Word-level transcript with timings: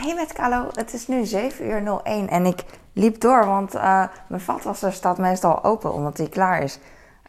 hey 0.00 0.14
met 0.14 0.32
Carlo, 0.32 0.68
het 0.72 0.92
is 0.92 1.06
nu 1.06 1.24
7 1.24 1.66
uur 1.66 2.00
01 2.04 2.28
en 2.28 2.46
ik 2.46 2.64
liep 2.92 3.20
door, 3.20 3.46
want 3.46 3.74
uh, 3.74 4.04
mijn 4.26 4.40
vaatwasser 4.40 4.92
staat 4.92 5.18
meestal 5.18 5.64
open 5.64 5.92
omdat 5.92 6.16
hij 6.16 6.28
klaar 6.28 6.62
is. 6.62 6.78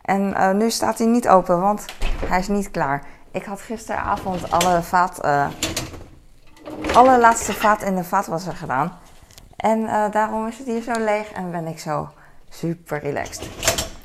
En 0.02 0.22
uh, 0.22 0.52
nu 0.52 0.70
staat 0.70 0.98
hij 0.98 1.08
niet 1.08 1.28
open, 1.28 1.62
want 1.62 1.86
hij 2.26 2.40
is 2.40 2.48
niet 2.48 2.72
klaar. 2.72 3.04
Ik 3.32 3.46
had 3.46 3.62
gisteravond 3.62 4.52
alle 4.52 4.82
vaat, 4.82 5.26
uh, 5.26 5.48
alle 6.94 7.20
laatste 7.20 7.54
vaat 7.54 7.82
in 7.82 7.96
de 7.96 8.04
vaatwasser 8.04 8.56
gedaan. 8.56 8.98
En 9.56 10.12
daarom 10.12 10.48
is 10.48 10.58
het 10.58 10.68
hier 10.68 10.82
zo 10.82 11.00
leeg 11.00 11.32
en 11.32 11.52
ben 11.52 11.68
ik 11.68 11.80
zo 11.80 12.10
super 12.50 13.00
relaxed. 13.00 13.50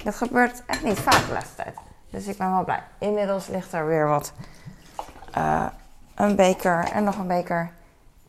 Dat 0.04 0.14
gebeurt 0.14 0.62
echt 0.66 0.82
niet 0.82 0.98
vaak 0.98 1.26
de 1.26 1.32
laatste 1.32 1.54
tijd. 1.54 1.74
Dus 2.10 2.26
ik 2.26 2.38
ben 2.38 2.50
wel 2.50 2.64
blij. 2.64 2.82
Inmiddels 2.98 3.48
ligt 3.48 3.72
er 3.72 3.86
weer 3.86 4.08
wat. 4.08 4.32
een 6.14 6.36
beker 6.36 6.88
en 6.92 7.04
nog 7.04 7.18
een 7.18 7.26
beker 7.26 7.70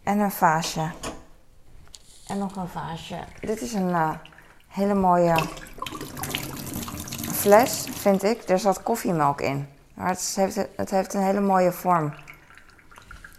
en 0.05 0.19
een 0.19 0.31
vaasje. 0.31 0.91
En 2.27 2.37
nog 2.37 2.55
een 2.55 2.67
vaasje. 2.67 3.19
Dit 3.39 3.61
is 3.61 3.73
een 3.73 3.89
uh, 3.89 4.11
hele 4.67 4.93
mooie 4.93 5.35
fles, 7.31 7.87
vind 7.91 8.23
ik. 8.23 8.49
Er 8.49 8.59
zat 8.59 8.83
koffiemelk 8.83 9.41
in. 9.41 9.67
Maar 9.93 10.07
het 10.07 10.33
heeft, 10.35 10.55
het 10.75 10.89
heeft 10.89 11.13
een 11.13 11.21
hele 11.21 11.39
mooie 11.39 11.71
vorm. 11.71 12.13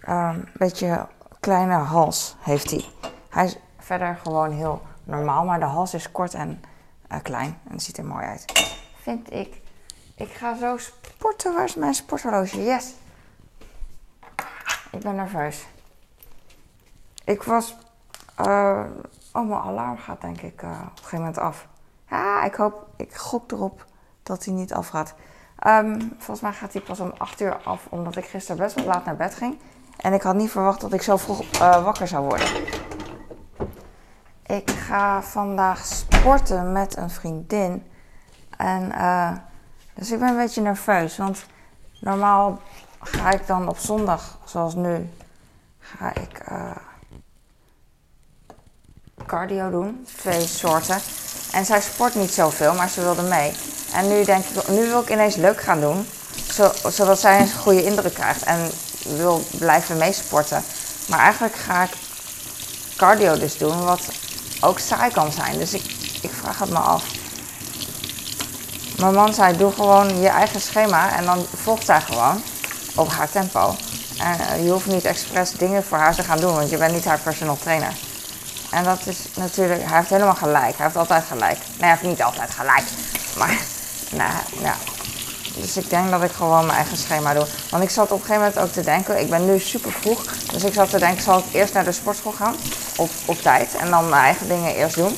Een 0.01 0.15
uh, 0.15 0.37
beetje 0.53 1.09
kleine 1.41 1.75
hals 1.75 2.37
heeft 2.41 2.71
hij. 2.71 2.85
Hij 3.31 3.45
is 3.45 3.57
verder 3.79 4.19
gewoon 4.23 4.51
heel 4.51 4.83
normaal, 5.05 5.45
maar 5.45 5.59
de 5.59 5.65
hals 5.65 5.95
is 5.95 6.13
kort 6.13 6.35
en 6.35 6.63
uh, 7.13 7.19
klein. 7.23 7.59
En 7.71 7.81
ziet 7.81 7.99
er 7.99 8.05
mooi 8.05 8.25
uit. 8.27 8.45
Vind 9.03 9.33
ik. 9.33 9.61
Ik 10.15 10.33
ga 10.33 10.57
zo 10.57 10.77
sporten. 10.77 11.55
Waar 11.55 11.65
is 11.65 11.75
mijn 11.75 11.95
sporthorloge? 11.95 12.65
Yes. 12.65 12.95
Ik 14.91 15.01
ben 15.01 15.15
nerveus. 15.15 15.67
Ik 17.27 17.43
was. 17.43 17.77
Uh, 18.41 18.81
oh, 19.33 19.49
mijn 19.49 19.61
alarm 19.61 19.99
gaat 19.99 20.21
denk 20.21 20.41
ik 20.41 20.63
uh, 20.63 20.71
op 20.71 20.77
een 20.77 20.97
gegeven 20.97 21.19
moment 21.19 21.39
af. 21.39 21.67
Ja, 22.11 22.45
ik 22.45 22.55
hoop. 22.55 22.87
Ik 22.97 23.15
gok 23.15 23.53
erop 23.53 23.85
dat 24.23 24.45
hij 24.45 24.55
niet 24.55 24.73
afgaat. 24.73 25.15
Um, 25.67 26.13
volgens 26.19 26.41
mij 26.41 26.53
gaat 26.53 26.73
hij 26.73 26.83
pas 26.83 27.01
om 27.01 27.13
8 27.19 27.41
uur 27.41 27.57
af, 27.57 27.87
omdat 27.89 28.17
ik 28.17 28.25
gisteren 28.25 28.63
best 28.63 28.75
wel 28.75 28.85
laat 28.85 29.05
naar 29.05 29.17
bed 29.17 29.35
ging. 29.35 29.59
En 29.97 30.13
ik 30.13 30.23
had 30.23 30.35
niet 30.35 30.51
verwacht 30.51 30.81
dat 30.81 30.93
ik 30.93 31.03
zo 31.03 31.17
vroeg 31.17 31.43
uh, 31.53 31.85
wakker 31.85 32.09
zou 32.09 32.25
worden. 32.25 32.49
Ik 34.47 34.71
ga 34.71 35.23
vandaag 35.23 35.85
sporten 35.85 36.73
met 36.73 36.97
een 36.97 37.11
vriendin. 37.11 37.87
En 38.57 38.83
uh, 38.83 39.33
dus 39.95 40.11
ik 40.11 40.19
ben 40.19 40.29
een 40.29 40.37
beetje 40.37 40.61
nerveus. 40.61 41.17
Want 41.17 41.47
normaal 42.01 42.61
ga 43.01 43.31
ik 43.31 43.47
dan 43.47 43.69
op 43.69 43.79
zondag, 43.79 44.39
zoals 44.45 44.75
nu, 44.75 45.11
ga 45.79 46.15
ik 46.15 46.45
cardio 49.27 49.71
doen. 49.71 50.07
Twee 50.17 50.47
soorten. 50.47 50.99
En 51.53 51.65
zij 51.65 51.81
sport 51.81 52.15
niet 52.15 52.33
zoveel, 52.33 52.75
maar 52.75 52.89
ze 52.89 53.01
wilde 53.01 53.23
mee. 53.23 53.53
En 53.93 54.09
nu 54.09 54.25
denk 54.25 54.45
ik, 54.45 54.69
nu 54.69 54.87
wil 54.87 55.01
ik 55.01 55.11
ineens 55.11 55.37
leuk 55.37 55.61
gaan 55.61 55.81
doen. 55.81 56.09
zodat 56.89 57.21
zij 57.21 57.41
een 57.41 57.53
goede 57.53 57.85
indruk 57.85 58.15
krijgt 58.15 58.43
en 58.43 58.71
wil 59.17 59.45
blijven 59.59 59.97
meesporten. 59.97 60.65
Maar 61.09 61.19
eigenlijk 61.19 61.55
ga 61.55 61.83
ik 61.83 61.91
cardio 62.97 63.39
dus 63.39 63.59
doen, 63.59 63.85
wat 63.85 64.01
ook 64.61 64.79
saai 64.79 65.13
kan 65.13 65.33
zijn. 65.33 65.59
Dus 65.59 65.75
ik, 65.75 65.85
ik 66.23 66.31
vraag 66.41 66.59
het 66.59 66.71
me 66.71 66.79
af. 66.79 67.05
Mijn 68.99 69.15
man 69.15 69.35
zei, 69.35 69.57
doe 69.57 69.73
gewoon 69.73 70.21
je 70.21 70.29
eigen 70.29 70.61
schema 70.61 71.17
en 71.17 71.25
dan 71.25 71.47
volgt 71.55 71.85
zij 71.85 72.01
gewoon 72.01 72.43
op 72.95 73.09
haar 73.09 73.31
tempo. 73.31 73.77
En 74.19 74.65
je 74.65 74.71
hoeft 74.71 74.87
niet 74.87 75.05
expres 75.05 75.51
dingen 75.51 75.85
voor 75.85 75.99
haar 75.99 76.15
te 76.15 76.23
gaan 76.23 76.41
doen, 76.41 76.55
want 76.55 76.71
je 76.71 76.77
bent 76.77 76.93
niet 76.93 77.05
haar 77.05 77.19
personal 77.19 77.57
trainer. 77.57 77.93
En 78.71 78.85
dat 78.85 78.99
is 79.05 79.17
natuurlijk, 79.35 79.83
hij 79.85 79.97
heeft 79.97 80.11
helemaal 80.11 80.35
gelijk. 80.35 80.77
Hij 80.77 80.85
heeft 80.85 80.97
altijd 80.97 81.25
gelijk. 81.25 81.59
Nee, 81.59 81.79
hij 81.79 81.89
heeft 81.89 82.03
niet 82.03 82.23
altijd 82.23 82.51
gelijk. 82.51 82.85
Maar, 83.37 83.59
nou, 84.11 84.33
ja. 84.61 84.75
Dus 85.57 85.77
ik 85.77 85.91
denk 85.91 86.11
dat 86.11 86.23
ik 86.23 86.33
gewoon 86.33 86.67
mijn 86.67 86.79
eigen 86.79 86.97
schema 86.97 87.35
doe. 87.35 87.47
Want 87.71 87.83
ik 87.83 87.91
zat 87.91 88.11
op 88.11 88.21
een 88.21 88.27
gegeven 88.27 88.43
moment 88.43 88.59
ook 88.59 88.73
te 88.73 88.83
denken, 88.83 89.21
ik 89.21 89.31
ben 89.31 89.47
nu 89.47 89.59
super 89.59 89.93
vroeg. 89.93 90.25
Dus 90.53 90.65
ik 90.65 90.73
zat 90.73 90.91
te 90.91 90.99
denken, 90.99 91.23
zal 91.23 91.39
ik 91.39 91.45
eerst 91.53 91.75
naar 91.75 91.85
de 91.85 91.93
sportschool 91.93 92.33
gaan? 92.33 92.55
Op, 92.97 93.11
op 93.25 93.43
tijd. 93.43 93.75
En 93.77 93.91
dan 93.91 94.09
mijn 94.09 94.23
eigen 94.23 94.49
dingen 94.49 94.75
eerst 94.75 94.97
doen. 94.97 95.17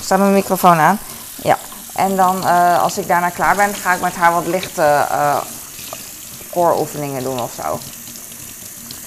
Staat 0.00 0.18
mijn 0.18 0.32
microfoon 0.32 0.78
aan? 0.78 0.98
Ja. 1.36 1.58
En 1.94 2.16
dan, 2.16 2.36
uh, 2.36 2.82
als 2.82 2.98
ik 2.98 3.08
daarna 3.08 3.28
klaar 3.28 3.56
ben, 3.56 3.74
ga 3.74 3.94
ik 3.94 4.00
met 4.00 4.14
haar 4.14 4.32
wat 4.32 4.46
lichte 4.46 5.06
uh, 5.10 5.36
core 6.50 6.78
oefeningen 6.78 7.22
doen 7.22 7.40
of 7.40 7.52
zo. 7.62 7.78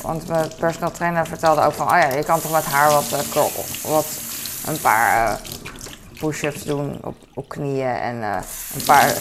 Want 0.02 0.28
mijn 0.28 0.52
personal 0.60 0.92
trainer 0.92 1.28
vertelde 1.28 1.62
ook 1.62 1.74
van, 1.74 1.88
oh 1.88 1.98
ja, 1.98 2.08
je 2.08 2.24
kan 2.24 2.40
toch 2.40 2.52
met 2.52 2.66
haar 2.66 2.92
wat, 2.92 3.12
uh, 3.12 3.46
wat 3.84 4.08
een 4.66 4.80
paar 4.80 5.32
uh, 5.32 5.38
push-ups 6.20 6.64
doen 6.64 7.00
op, 7.04 7.16
op 7.34 7.50
knieën 7.50 7.96
en 7.96 8.16
uh, 8.16 8.38
een 8.76 8.84
paar, 8.86 9.16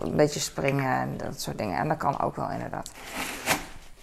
een 0.00 0.16
beetje 0.16 0.40
springen 0.40 1.00
en 1.00 1.16
dat 1.16 1.40
soort 1.40 1.58
dingen. 1.58 1.78
En 1.78 1.88
dat 1.88 1.96
kan 1.96 2.20
ook 2.20 2.36
wel 2.36 2.50
inderdaad. 2.50 2.90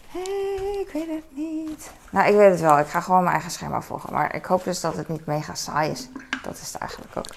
Hey, 0.07 0.85
ik 0.85 0.89
weet 0.93 1.07
het 1.07 1.35
niet. 1.35 1.89
Nou, 2.09 2.27
ik 2.27 2.35
weet 2.35 2.51
het 2.51 2.61
wel. 2.61 2.79
Ik 2.79 2.87
ga 2.87 2.99
gewoon 2.99 3.21
mijn 3.21 3.33
eigen 3.33 3.51
schema 3.51 3.81
volgen. 3.81 4.13
Maar 4.13 4.35
ik 4.35 4.45
hoop 4.45 4.63
dus 4.63 4.81
dat 4.81 4.95
het 4.95 5.07
niet 5.07 5.25
mega 5.25 5.53
saai 5.53 5.91
is. 5.91 6.09
Dat 6.41 6.57
is 6.61 6.71
het 6.71 6.81
eigenlijk 6.81 7.17
ook. 7.17 7.35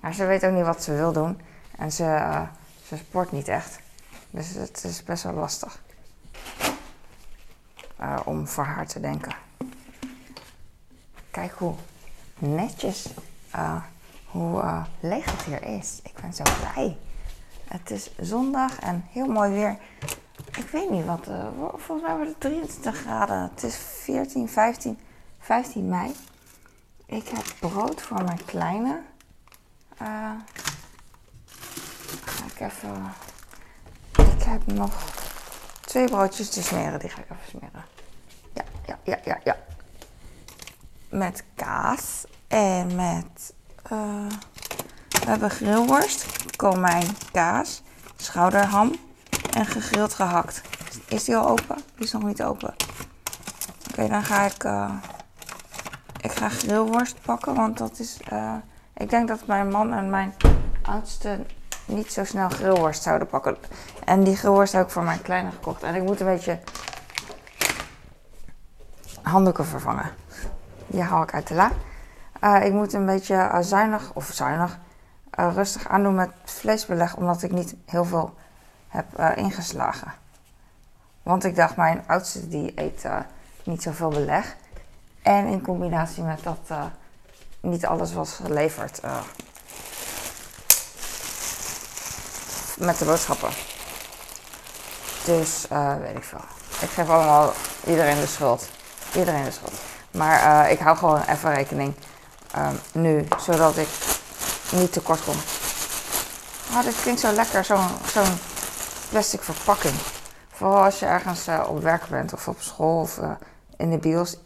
Maar 0.00 0.14
ze 0.14 0.24
weet 0.24 0.44
ook 0.44 0.52
niet 0.52 0.64
wat 0.64 0.82
ze 0.82 0.94
wil 0.94 1.12
doen. 1.12 1.40
En 1.78 1.92
ze, 1.92 2.42
ze 2.86 2.96
sport 2.96 3.32
niet 3.32 3.48
echt. 3.48 3.78
Dus 4.30 4.54
het 4.54 4.84
is 4.84 5.02
best 5.02 5.22
wel 5.22 5.32
lastig. 5.32 5.82
Uh, 8.00 8.20
om 8.24 8.46
voor 8.46 8.64
haar 8.64 8.86
te 8.86 9.00
denken. 9.00 9.34
Kijk 11.30 11.52
hoe 11.52 11.74
netjes, 12.38 13.08
uh, 13.56 13.82
hoe 14.26 14.62
uh, 14.62 14.84
leeg 15.00 15.24
het 15.24 15.42
hier 15.42 15.62
is. 15.62 16.00
Ik 16.02 16.14
ben 16.20 16.32
zo 16.32 16.42
blij. 16.42 16.96
Het 17.64 17.90
is 17.90 18.10
zondag 18.20 18.78
en 18.78 19.04
heel 19.10 19.26
mooi 19.26 19.50
weer. 19.50 19.76
Ik 20.56 20.68
weet 20.72 20.90
niet 20.90 21.04
wat, 21.04 21.28
volgens 21.58 22.02
mij 22.02 22.14
wordt 22.16 22.30
het 22.30 22.40
23 22.40 22.96
graden. 22.96 23.50
Het 23.54 23.62
is 23.62 23.76
14, 23.76 24.48
15, 24.48 24.98
15 25.38 25.88
mei. 25.88 26.14
Ik 27.06 27.28
heb 27.28 27.44
brood 27.70 28.02
voor 28.02 28.24
mijn 28.24 28.44
kleine. 28.44 29.02
ga 32.24 32.44
ik 32.54 32.60
even. 32.60 33.12
Ik 34.12 34.42
heb 34.42 34.66
nog 34.66 35.13
twee 35.94 36.08
broodjes 36.08 36.48
te 36.48 36.62
smeren. 36.62 36.98
Die 36.98 37.08
ga 37.08 37.20
ik 37.20 37.30
even 37.30 37.48
smeren. 37.48 37.84
Ja, 38.54 38.64
ja, 38.86 38.98
ja, 39.04 39.18
ja, 39.24 39.40
ja. 39.44 39.56
Met 41.08 41.44
kaas 41.54 42.24
en 42.48 42.94
met... 42.94 43.54
Uh, 43.92 44.26
we 45.08 45.30
hebben 45.30 45.50
grillworst, 45.50 46.26
komijn, 46.56 47.06
kaas, 47.32 47.82
schouderham 48.16 48.94
en 49.52 49.66
gegrild 49.66 50.14
gehakt. 50.14 50.62
Is 51.08 51.24
die 51.24 51.36
al 51.36 51.48
open? 51.48 51.76
Die 51.76 52.04
is 52.04 52.12
nog 52.12 52.22
niet 52.22 52.42
open. 52.42 52.74
Oké, 53.90 54.08
dan 54.08 54.22
ga 54.22 54.44
ik... 54.44 54.64
Uh, 54.64 54.94
ik 56.20 56.32
ga 56.32 56.48
grillworst 56.48 57.22
pakken, 57.22 57.54
want 57.54 57.78
dat 57.78 57.98
is... 57.98 58.18
Uh, 58.32 58.54
ik 58.96 59.10
denk 59.10 59.28
dat 59.28 59.46
mijn 59.46 59.68
man 59.68 59.92
en 59.92 60.10
mijn 60.10 60.34
oudste 60.82 61.46
niet 61.86 62.12
zo 62.12 62.24
snel 62.24 62.48
grillworst 62.48 63.02
zouden 63.02 63.28
pakken. 63.28 63.56
En 64.04 64.24
die 64.24 64.36
grillworst 64.36 64.72
heb 64.72 64.84
ik 64.84 64.90
voor 64.90 65.02
mijn 65.02 65.22
kleine 65.22 65.50
gekocht. 65.50 65.82
En 65.82 65.94
ik 65.94 66.02
moet 66.02 66.20
een 66.20 66.26
beetje 66.26 66.58
handdoeken 69.22 69.66
vervangen. 69.66 70.10
Die 70.86 71.02
haal 71.02 71.22
ik 71.22 71.34
uit 71.34 71.46
de 71.46 71.54
la. 71.54 71.70
Uh, 72.40 72.64
ik 72.64 72.72
moet 72.72 72.92
een 72.92 73.06
beetje 73.06 73.34
uh, 73.34 73.58
zuinig, 73.60 74.10
of 74.14 74.30
zuinig, 74.32 74.78
uh, 75.38 75.54
rustig 75.54 75.88
aandoen 75.88 76.14
met 76.14 76.30
vleesbeleg, 76.44 77.16
omdat 77.16 77.42
ik 77.42 77.52
niet 77.52 77.74
heel 77.86 78.04
veel 78.04 78.34
heb 78.88 79.36
ingeslagen. 79.36 80.12
Want 81.22 81.44
ik 81.44 81.56
dacht, 81.56 81.76
mijn 81.76 82.02
oudste 82.06 82.48
die 82.48 82.72
eet 82.74 83.04
niet 83.64 83.82
zoveel 83.82 84.08
beleg. 84.08 84.56
En 85.22 85.46
in 85.46 85.62
combinatie 85.62 86.22
met 86.22 86.42
dat 86.42 86.90
niet 87.60 87.86
alles 87.86 88.12
was 88.12 88.32
geleverd 88.32 89.00
met 92.76 92.98
de 92.98 93.04
boodschappen. 93.04 93.50
Dus 95.24 95.66
weet 96.00 96.16
ik 96.16 96.24
veel. 96.24 96.44
Ik 96.80 96.88
geef 96.90 97.08
allemaal 97.08 97.52
iedereen 97.86 98.20
de 98.20 98.26
schuld 98.26 98.68
iedereen 99.16 99.44
de 99.44 99.50
schuld. 99.50 99.72
Maar 100.10 100.64
uh, 100.66 100.70
ik 100.70 100.78
hou 100.78 100.96
gewoon 100.96 101.22
even 101.22 101.54
rekening 101.54 101.94
um, 102.56 102.80
nu, 102.92 103.26
zodat 103.40 103.76
ik 103.76 103.88
niet 104.72 104.92
tekort 104.92 105.24
kom. 105.24 105.34
Oh, 106.72 106.84
dit 106.84 107.02
klinkt 107.02 107.20
zo 107.20 107.32
lekker, 107.32 107.64
zo'n 107.64 107.88
zo 108.12 108.22
plastic 109.10 109.42
verpakking. 109.42 109.94
Vooral 110.52 110.84
als 110.84 110.98
je 110.98 111.06
ergens 111.06 111.48
uh, 111.48 111.64
op 111.68 111.82
werk 111.82 112.08
bent 112.08 112.32
of 112.32 112.48
op 112.48 112.60
school 112.60 113.00
of 113.00 113.20
in 113.76 113.90
de 113.90 113.98
bios. 113.98 114.36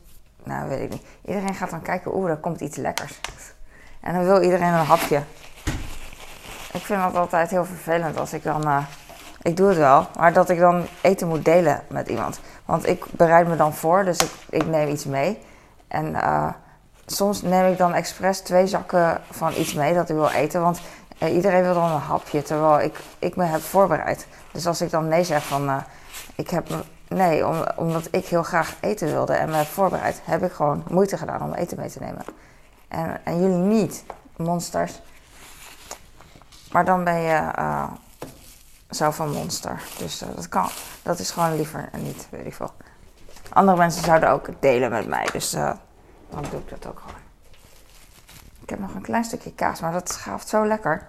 Nou, 0.45 0.69
weet 0.69 0.81
ik 0.81 0.91
niet. 0.91 1.03
Iedereen 1.27 1.55
gaat 1.55 1.71
dan 1.71 1.83
kijken, 1.83 2.15
oeh, 2.15 2.31
er 2.31 2.37
komt 2.37 2.61
iets 2.61 2.77
lekkers. 2.77 3.21
En 4.01 4.15
dan 4.15 4.25
wil 4.25 4.43
iedereen 4.43 4.73
een 4.73 4.85
hapje. 4.85 5.23
Ik 6.73 6.85
vind 6.85 7.03
dat 7.03 7.17
altijd 7.17 7.51
heel 7.51 7.65
vervelend 7.65 8.19
als 8.19 8.33
ik 8.33 8.43
dan... 8.43 8.85
ik 9.43 9.57
doe 9.57 9.69
het 9.69 9.77
wel, 9.77 10.07
maar 10.19 10.33
dat 10.33 10.49
ik 10.49 10.59
dan 10.59 10.87
eten 11.01 11.29
moet 11.29 11.45
delen 11.45 11.83
met 11.89 12.09
iemand. 12.09 12.41
Want 12.65 12.87
ik 12.87 13.05
bereid 13.11 13.49
me 13.49 13.57
dan 13.57 13.75
voor, 13.75 14.05
dus 14.05 14.19
ik, 14.19 14.31
ik 14.49 14.67
neem 14.67 14.89
iets 14.89 15.05
mee. 15.05 15.39
En 15.89 16.07
uh, 16.07 16.53
soms 17.07 17.43
neem 17.43 17.73
ik 17.73 17.79
dan 17.79 17.95
expres 17.95 18.41
twee 18.41 18.67
zakken 18.67 19.21
van 19.31 19.53
iets 19.57 19.75
mee 19.75 19.95
dat 19.95 20.09
ik 20.09 20.17
wil 20.17 20.29
eten. 20.29 20.63
Want 20.63 20.81
uh, 21.23 21.35
iedereen 21.35 21.63
wil 21.63 21.75
dan 21.75 21.91
een 21.91 22.01
hapje, 22.01 22.43
terwijl 22.43 22.81
ik, 22.81 23.01
ik 23.19 23.37
me 23.37 23.45
heb 23.45 23.61
voorbereid. 23.61 24.27
Dus 24.53 24.67
als 24.67 24.81
ik 24.81 24.91
dan 24.91 25.09
nee 25.09 25.25
zeg 25.25 25.45
van, 25.45 25.83
ik 26.35 26.51
heb 26.51 26.69
nee, 27.09 27.47
om, 27.47 27.65
omdat 27.77 28.09
ik 28.11 28.27
heel 28.27 28.43
graag 28.43 28.75
eten 28.81 29.07
wilde 29.07 29.33
en 29.33 29.51
me 29.51 29.57
heb 29.57 29.67
voorbereid, 29.67 30.21
heb 30.25 30.43
ik 30.43 30.53
gewoon 30.53 30.85
moeite 30.91 31.17
gedaan 31.17 31.43
om 31.43 31.55
eten 31.55 31.79
mee 31.81 31.91
te 31.91 32.01
nemen. 32.01 32.25
En, 32.89 33.21
en 33.25 33.41
jullie 33.41 33.57
niet, 33.57 34.05
monsters. 34.37 35.01
Maar 36.73 36.85
dan 36.85 37.05
ben 37.05 37.21
je 37.21 37.53
uh, 37.59 37.91
zelf 38.89 39.19
een 39.19 39.31
monster. 39.31 39.83
Dus 39.99 40.23
uh, 40.23 40.29
dat 40.35 40.49
kan. 40.49 40.69
Dat 41.03 41.19
is 41.19 41.31
gewoon 41.31 41.57
liever 41.57 41.89
niet, 41.93 42.29
weet 42.31 42.47
ik 42.47 42.55
veel. 42.55 42.73
Andere 43.53 43.79
mensen 43.79 44.05
zouden 44.05 44.31
ook 44.31 44.49
delen 44.61 44.91
met 44.91 45.09
mij. 45.09 45.29
Dus 45.33 45.55
uh, 45.55 45.73
dan 46.31 46.45
doe 46.51 46.61
ik 46.61 46.69
dat 46.69 46.87
ook 46.87 46.99
gewoon. 46.99 47.21
Ik 48.63 48.71
heb 48.71 48.79
nog 48.79 48.95
een 48.95 49.03
klein 49.03 49.25
stukje 49.25 49.55
kaas, 49.55 49.81
maar 49.81 49.93
dat 49.93 50.11
schaaft 50.11 50.49
zo 50.49 50.67
lekker. 50.67 51.07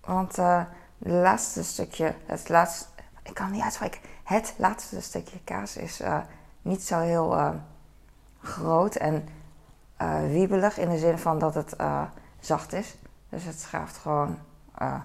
Want 0.00 0.36
het 0.36 0.68
laatste 0.98 1.64
stukje, 1.64 2.14
het 2.26 2.48
laatste, 2.48 2.86
ik 3.22 3.34
kan 3.34 3.44
het 3.44 3.54
niet 3.54 3.64
uitspreken. 3.64 4.00
Het 4.24 4.54
laatste 4.56 5.00
stukje 5.00 5.38
kaas 5.44 5.76
is 5.76 6.00
niet 6.62 6.82
zo 6.82 7.00
heel 7.00 7.54
groot 8.42 8.94
en 8.94 9.28
wiebelig 10.28 10.78
in 10.78 10.88
de 10.88 10.98
zin 10.98 11.18
van 11.18 11.38
dat 11.38 11.54
het 11.54 11.76
zacht 12.40 12.72
is. 12.72 12.96
Dus 13.36 13.44
het 13.44 13.60
schaaft 13.60 13.96
gewoon. 13.96 14.38
Uh, 14.82 15.00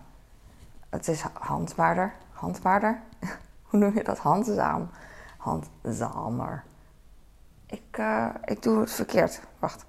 het 0.89 1.07
is 1.07 1.21
handbaarder. 1.33 2.13
Handbaarder? 2.31 3.01
Hoe 3.67 3.79
noem 3.79 3.95
je 3.95 4.03
dat? 4.03 4.17
Handzaam. 4.17 4.89
Handzamer. 5.37 6.63
Ik, 7.65 7.97
uh, 7.99 8.27
ik 8.45 8.63
doe 8.63 8.79
het 8.79 8.91
verkeerd. 8.91 9.41
Wacht. 9.59 9.85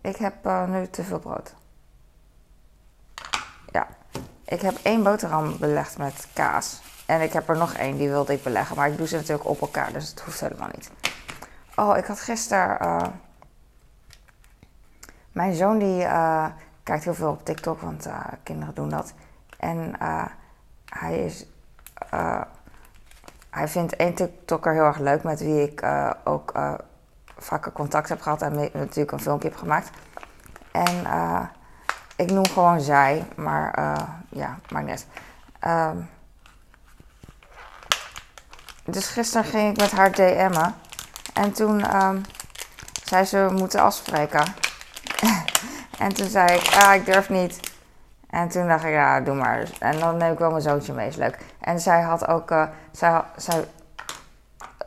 Ik 0.00 0.16
heb 0.16 0.46
uh, 0.46 0.68
nu 0.68 0.88
te 0.88 1.02
veel 1.02 1.18
brood. 1.18 1.54
Ja. 3.70 3.86
Ik 4.44 4.60
heb 4.60 4.78
één 4.82 5.02
boterham 5.02 5.58
belegd 5.58 5.98
met 5.98 6.28
kaas. 6.32 6.82
En 7.06 7.20
ik 7.20 7.32
heb 7.32 7.48
er 7.48 7.56
nog 7.56 7.72
één, 7.72 7.96
die 7.96 8.08
wilde 8.08 8.32
ik 8.32 8.42
beleggen. 8.42 8.76
Maar 8.76 8.88
ik 8.88 8.96
doe 8.96 9.06
ze 9.06 9.16
natuurlijk 9.16 9.48
op 9.48 9.60
elkaar, 9.60 9.92
dus 9.92 10.08
het 10.08 10.20
hoeft 10.20 10.40
helemaal 10.40 10.70
niet. 10.74 10.90
Oh, 11.76 11.96
ik 11.96 12.04
had 12.04 12.20
gisteren. 12.20 13.20
mijn 15.32 15.54
zoon 15.54 15.78
die 15.78 16.06
kijkt 16.82 17.04
heel 17.04 17.14
veel 17.14 17.30
op 17.30 17.44
TikTok, 17.44 17.80
want 17.80 18.06
uh, 18.06 18.24
kinderen 18.42 18.74
doen 18.74 18.88
dat. 18.88 19.14
En 19.58 19.94
uh, 20.02 20.24
hij 20.84 21.24
is. 21.24 21.46
Uh, 22.14 22.40
hij 23.50 23.68
vindt 23.68 23.96
één 23.96 24.14
TikToker 24.14 24.72
heel 24.72 24.84
erg 24.84 24.98
leuk 24.98 25.22
met 25.22 25.40
wie 25.40 25.62
ik 25.62 25.86
ook 26.24 26.52
vaker 27.38 27.72
contact 27.72 28.08
heb 28.08 28.20
gehad 28.20 28.42
en 28.42 28.54
natuurlijk 28.72 29.12
een 29.12 29.20
filmpje 29.20 29.48
heb 29.48 29.58
gemaakt. 29.58 29.90
En 30.70 31.06
ik 32.16 32.30
noem 32.30 32.46
gewoon 32.46 32.80
zij, 32.80 33.26
maar 33.36 33.74
ja, 34.28 34.58
maakt 34.70 34.86
net. 34.86 35.06
Um, 35.66 36.08
dus 38.84 39.06
gisteren 39.06 39.44
ging 39.44 39.70
ik 39.70 39.76
met 39.80 39.90
haar 39.90 40.12
DM'en. 40.12 40.74
En 41.34 41.52
toen 41.52 42.02
um, 42.02 42.20
zei 43.04 43.24
ze, 43.24 43.48
moeten 43.52 43.80
afspreken. 43.80 44.44
En 46.02 46.14
toen 46.14 46.28
zei 46.28 46.52
ik, 46.52 46.74
ah, 46.74 46.94
ik 46.94 47.04
durf 47.04 47.28
niet. 47.28 47.60
En 48.30 48.48
toen 48.48 48.68
dacht 48.68 48.84
ik, 48.84 48.90
ja, 48.90 49.20
doe 49.20 49.34
maar. 49.34 49.70
En 49.78 49.98
dan 49.98 50.16
neem 50.16 50.32
ik 50.32 50.38
wel 50.38 50.50
mijn 50.50 50.62
zoontje 50.62 50.92
mee, 50.92 51.08
is 51.08 51.16
leuk. 51.16 51.38
En 51.60 51.80
zij 51.80 52.00
had 52.00 52.28
ook, 52.28 52.50
uh, 52.50 52.62
zij, 52.90 53.22
zij 53.36 53.64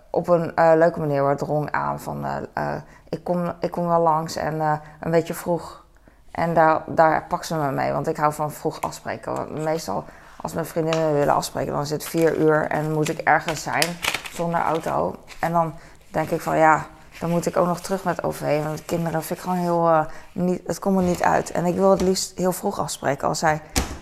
op 0.10 0.28
een 0.28 0.52
uh, 0.56 0.72
leuke 0.76 1.00
manier 1.00 1.24
wat 1.24 1.38
drong 1.38 1.72
aan 1.72 2.00
van, 2.00 2.26
uh, 2.58 2.74
ik, 3.10 3.24
kom, 3.24 3.54
ik 3.60 3.72
kom 3.72 3.88
wel 3.88 4.02
langs 4.02 4.36
en 4.36 4.60
een 5.00 5.12
beetje 5.12 5.34
vroeg. 5.34 5.84
En 6.32 6.54
daar, 6.54 6.82
daar 6.86 7.24
pakt 7.24 7.46
ze 7.46 7.56
me 7.56 7.72
mee, 7.72 7.92
want 7.92 8.08
ik 8.08 8.18
hou 8.18 8.34
van 8.34 8.52
vroeg 8.52 8.82
afspreken. 8.82 9.64
Meestal 9.64 10.06
als 10.42 10.54
mijn 10.54 10.66
vriendinnen 10.66 11.14
willen 11.14 11.34
afspreken, 11.34 11.74
dan 11.74 11.82
is 11.82 11.90
het 11.90 12.04
vier 12.04 12.38
uur 12.38 12.68
en 12.68 12.92
moet 12.92 13.10
ik 13.10 13.20
ergens 13.20 13.64
zijn 13.64 13.98
zonder 14.34 14.60
auto. 14.60 15.16
En 15.40 15.52
dan 15.52 15.74
denk 16.12 16.30
ik 16.30 16.42
van, 16.42 16.58
ja, 16.58 16.86
dan 17.20 17.30
moet 17.30 17.46
ik 17.46 17.58
ook 17.58 17.68
nog 17.68 17.80
terug 17.80 18.04
met 18.04 18.24
OV. 18.24 18.64
Want 18.64 18.86
kinderen 18.86 19.24
vind 19.24 19.40
ik 19.40 19.46
gewoon 19.46 19.60
heel. 19.60 19.88
Uh, 19.88 20.06
niet, 20.32 20.62
het 20.68 20.80
komt 20.80 20.98
er 20.98 21.04
niet 21.04 21.24
uit. 21.24 21.52
En 21.52 21.66
ik 21.66 21.76
wil 21.76 21.92
het 21.92 22.02
liefst 22.02 22.38
heel 22.38 22.52
vroeg 22.52 22.80
afspreken. 22.80 23.28
Als 23.28 23.40
zij 23.40 23.62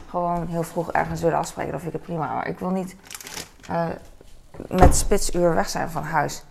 gewoon 0.10 0.48
heel 0.48 0.64
vroeg 0.64 0.92
ergens 0.92 1.22
willen 1.22 1.38
afspreken, 1.38 1.72
dan 1.72 1.82
vind 1.82 1.94
ik 1.94 2.00
het 2.00 2.10
prima. 2.10 2.34
Maar 2.34 2.48
ik 2.48 2.60
wil 2.60 2.70
niet 2.70 2.96
uh, 3.72 3.86
met 4.68 4.96
spitsuur 4.96 5.56
weg 5.56 5.70
zijn 5.70 5.90
van 5.90 6.04
huis. 6.04 6.44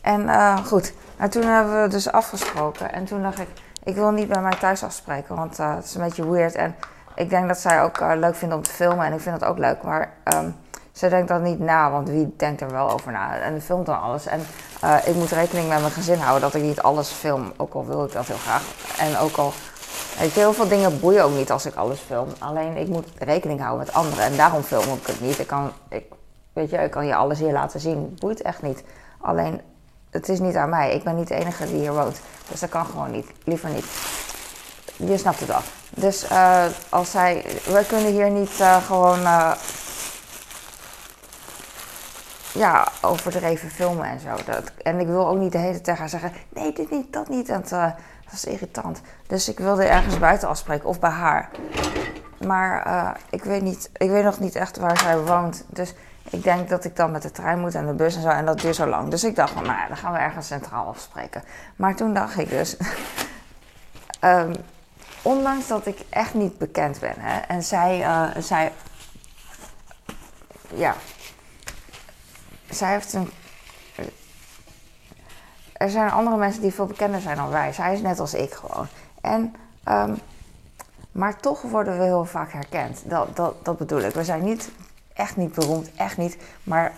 En 0.00 0.20
uh, 0.20 0.56
goed, 0.56 0.92
en 1.16 1.30
toen 1.30 1.42
hebben 1.42 1.82
we 1.82 1.88
dus 1.88 2.12
afgesproken. 2.12 2.92
En 2.92 3.04
toen 3.04 3.22
dacht 3.22 3.38
ik, 3.38 3.48
ik 3.82 3.94
wil 3.94 4.10
niet 4.10 4.28
bij 4.28 4.42
mij 4.42 4.56
thuis 4.60 4.82
afspreken, 4.82 5.36
want 5.36 5.56
het 5.56 5.84
is 5.84 5.94
een 5.94 6.02
beetje 6.02 6.30
weird. 6.30 6.54
En 6.54 6.74
ik 7.14 7.30
denk 7.30 7.48
dat 7.48 7.58
zij 7.58 7.82
ook 7.82 8.00
leuk 8.00 8.34
vindt 8.34 8.54
om 8.54 8.62
te 8.62 8.70
filmen. 8.70 9.06
En 9.06 9.12
ik 9.12 9.20
vind 9.20 9.40
dat 9.40 9.48
ook 9.48 9.58
leuk. 9.58 9.82
Maar 9.82 10.12
um, 10.34 10.56
zij 10.94 11.08
denkt 11.08 11.28
dat 11.28 11.40
niet 11.40 11.58
na, 11.58 11.90
want 11.90 12.08
wie 12.08 12.34
denkt 12.36 12.60
er 12.60 12.70
wel 12.70 12.90
over 12.90 13.12
na? 13.12 13.38
En 13.38 13.62
filmt 13.62 13.86
dan 13.86 14.00
alles. 14.00 14.26
En 14.26 14.46
uh, 14.84 14.96
ik 15.04 15.14
moet 15.14 15.30
rekening 15.30 15.68
met 15.68 15.80
mijn 15.80 15.92
gezin 15.92 16.18
houden 16.18 16.50
dat 16.50 16.60
ik 16.60 16.66
niet 16.66 16.82
alles 16.82 17.08
film, 17.08 17.52
ook 17.56 17.74
al 17.74 17.86
wil 17.86 18.04
ik 18.04 18.12
dat 18.12 18.26
heel 18.26 18.36
graag. 18.36 18.62
En 18.98 19.18
ook 19.18 19.36
al, 19.36 19.52
weet 20.18 20.32
heel 20.32 20.52
veel 20.52 20.68
dingen 20.68 21.00
boeien 21.00 21.24
ook 21.24 21.34
niet 21.34 21.50
als 21.50 21.66
ik 21.66 21.74
alles 21.74 21.98
film. 21.98 22.28
Alleen 22.38 22.76
ik 22.76 22.88
moet 22.88 23.06
rekening 23.18 23.60
houden 23.60 23.86
met 23.86 23.94
anderen 23.94 24.24
en 24.24 24.36
daarom 24.36 24.62
film 24.62 24.82
ik 24.82 25.06
het 25.06 25.20
niet. 25.20 25.38
Ik 25.38 25.46
kan, 25.46 25.72
ik, 25.88 26.04
weet 26.52 26.70
je, 26.70 26.76
ik 26.76 26.90
kan 26.90 27.06
je 27.06 27.14
alles 27.14 27.38
hier 27.38 27.52
laten 27.52 27.80
zien, 27.80 28.16
boeit 28.18 28.42
echt 28.42 28.62
niet. 28.62 28.84
Alleen, 29.20 29.60
het 30.10 30.28
is 30.28 30.38
niet 30.38 30.56
aan 30.56 30.68
mij. 30.70 30.94
Ik 30.94 31.04
ben 31.04 31.16
niet 31.16 31.28
de 31.28 31.34
enige 31.34 31.66
die 31.66 31.76
hier 31.76 31.94
woont. 31.94 32.20
Dus 32.50 32.60
dat 32.60 32.70
kan 32.70 32.86
gewoon 32.86 33.10
niet. 33.10 33.26
Liever 33.44 33.70
niet. 33.70 33.86
Je 34.96 35.18
snapt 35.18 35.38
het 35.38 35.48
wel. 35.48 35.60
Dus 35.90 36.30
uh, 36.30 36.64
als 36.88 37.10
zij, 37.10 37.44
we 37.64 37.84
kunnen 37.88 38.12
hier 38.12 38.30
niet 38.30 38.60
uh, 38.60 38.76
gewoon 38.76 39.18
ja, 42.54 42.88
overdreven 43.02 43.70
filmen 43.70 44.06
en 44.06 44.20
zo. 44.20 44.36
Dat, 44.46 44.72
en 44.82 45.00
ik 45.00 45.06
wil 45.06 45.28
ook 45.28 45.38
niet 45.38 45.52
de 45.52 45.58
hele 45.58 45.80
tijd 45.80 45.98
gaan 45.98 46.08
zeggen: 46.08 46.32
nee, 46.48 46.72
dit 46.72 46.90
niet, 46.90 47.12
dat 47.12 47.28
niet. 47.28 47.48
En 47.48 47.62
uh, 47.72 47.84
dat 48.24 48.32
is 48.32 48.44
irritant. 48.44 49.00
Dus 49.26 49.48
ik 49.48 49.58
wilde 49.58 49.84
ergens 49.84 50.18
buiten 50.18 50.48
afspreken 50.48 50.88
of 50.88 51.00
bij 51.00 51.10
haar. 51.10 51.50
Maar 52.46 52.86
uh, 52.86 53.10
ik, 53.30 53.44
weet 53.44 53.62
niet, 53.62 53.90
ik 53.92 54.10
weet 54.10 54.24
nog 54.24 54.40
niet 54.40 54.54
echt 54.54 54.76
waar 54.76 54.98
zij 54.98 55.18
woont. 55.18 55.64
Dus 55.68 55.94
ik 56.30 56.42
denk 56.42 56.68
dat 56.68 56.84
ik 56.84 56.96
dan 56.96 57.10
met 57.10 57.22
de 57.22 57.30
trein 57.30 57.60
moet 57.60 57.74
en 57.74 57.86
de 57.86 57.92
bus 57.92 58.16
en 58.16 58.22
zo. 58.22 58.28
En 58.28 58.46
dat 58.46 58.60
duurt 58.60 58.76
zo 58.76 58.86
lang. 58.86 59.10
Dus 59.10 59.24
ik 59.24 59.36
dacht 59.36 59.52
van, 59.52 59.62
nou 59.62 59.78
ja, 59.78 59.88
dan 59.88 59.96
gaan 59.96 60.12
we 60.12 60.18
ergens 60.18 60.46
centraal 60.46 60.86
afspreken. 60.86 61.42
Maar 61.76 61.96
toen 61.96 62.14
dacht 62.14 62.38
ik 62.38 62.48
dus. 62.48 62.76
um, 64.20 64.52
ondanks 65.22 65.66
dat 65.66 65.86
ik 65.86 65.98
echt 66.08 66.34
niet 66.34 66.58
bekend 66.58 67.00
ben. 67.00 67.14
Hè, 67.18 67.38
en 67.38 67.62
zij, 67.62 68.00
uh, 68.00 68.26
zij. 68.38 68.72
Ja, 70.74 70.94
zij 72.74 72.92
heeft 72.92 73.12
een. 73.12 73.30
Er 75.72 75.90
zijn 75.90 76.10
andere 76.10 76.36
mensen 76.36 76.62
die 76.62 76.74
veel 76.74 76.86
bekender 76.86 77.20
zijn 77.20 77.36
dan 77.36 77.50
wij. 77.50 77.72
Zij 77.72 77.92
is 77.92 78.00
net 78.00 78.20
als 78.20 78.34
ik 78.34 78.52
gewoon. 78.52 78.86
En, 79.20 79.54
um, 79.88 80.18
maar 81.12 81.40
toch 81.40 81.62
worden 81.62 81.98
we 81.98 82.04
heel 82.04 82.24
vaak 82.24 82.52
herkend. 82.52 83.02
Dat, 83.04 83.36
dat, 83.36 83.64
dat 83.64 83.78
bedoel 83.78 84.00
ik. 84.00 84.14
We 84.14 84.24
zijn 84.24 84.44
niet, 84.44 84.70
echt 85.12 85.36
niet 85.36 85.52
beroemd, 85.52 85.90
echt 85.94 86.16
niet. 86.16 86.36
Maar 86.62 86.92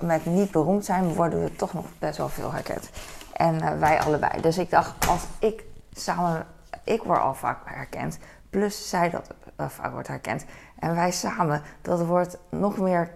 met 0.00 0.26
niet 0.26 0.50
beroemd 0.50 0.84
zijn 0.84 1.14
worden 1.14 1.42
we 1.42 1.56
toch 1.56 1.72
nog 1.72 1.84
best 1.98 2.18
wel 2.18 2.28
veel 2.28 2.52
herkend. 2.52 2.90
En 3.32 3.54
uh, 3.54 3.78
wij 3.78 4.00
allebei. 4.00 4.40
Dus 4.40 4.58
ik 4.58 4.70
dacht, 4.70 5.08
als 5.08 5.22
ik 5.38 5.64
samen, 5.92 6.46
ik 6.84 7.02
word 7.02 7.20
al 7.20 7.34
vaak 7.34 7.58
herkend. 7.64 8.18
Plus 8.50 8.88
zij 8.88 9.10
dat 9.10 9.30
uh, 9.60 9.68
vaak 9.68 9.92
wordt 9.92 10.08
herkend. 10.08 10.44
En 10.78 10.94
wij 10.94 11.10
samen, 11.10 11.62
dat 11.82 12.04
wordt 12.04 12.38
nog 12.48 12.78
meer 12.78 13.10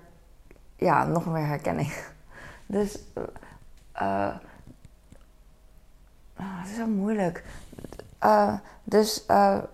ja, 0.77 1.05
nog 1.05 1.27
meer 1.27 1.47
herkenning. 1.47 1.93
Dus 2.69 2.99
uh, 4.03 4.35
het 6.35 6.71
is 6.71 6.77
wel 6.77 6.89
moeilijk. 6.89 7.45
Uh, 8.25 8.55
dus 8.85 9.25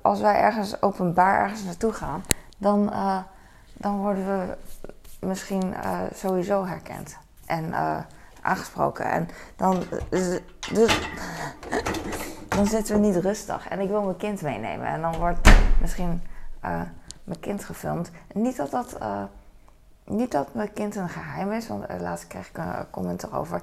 als 0.02 0.20
wij 0.20 0.40
ergens 0.40 0.82
openbaar 0.82 1.40
ergens 1.40 1.64
naartoe 1.64 1.92
gaan, 1.92 2.24
dan, 2.58 2.92
dan 3.72 3.98
worden 3.98 4.26
we 4.26 4.56
misschien 5.26 5.74
sowieso 6.14 6.66
herkend 6.66 7.18
en 7.46 7.74
aangesproken. 8.42 9.04
En 9.04 9.28
dan, 9.56 9.82
dus 10.08 10.40
dan 12.56 12.66
zitten 12.66 12.94
we 12.94 13.00
niet 13.00 13.16
rustig. 13.16 13.68
En 13.68 13.80
ik 13.80 13.88
wil 13.88 14.02
mijn 14.02 14.16
kind 14.16 14.42
meenemen. 14.42 14.86
En 14.86 15.00
dan 15.00 15.16
wordt 15.16 15.48
misschien 15.80 16.22
mijn 17.24 17.40
kind 17.40 17.64
gefilmd. 17.64 18.10
Niet 18.32 18.56
dat 18.56 18.70
dat 18.70 18.98
niet 20.04 20.32
dat 20.32 20.54
mijn 20.54 20.72
kind 20.72 20.96
een 20.96 21.08
geheim 21.08 21.52
is, 21.52 21.68
want 21.68 21.84
laatst 22.00 22.26
kreeg 22.26 22.48
ik 22.48 22.58
een 22.58 22.90
comment 22.90 23.22
erover. 23.22 23.60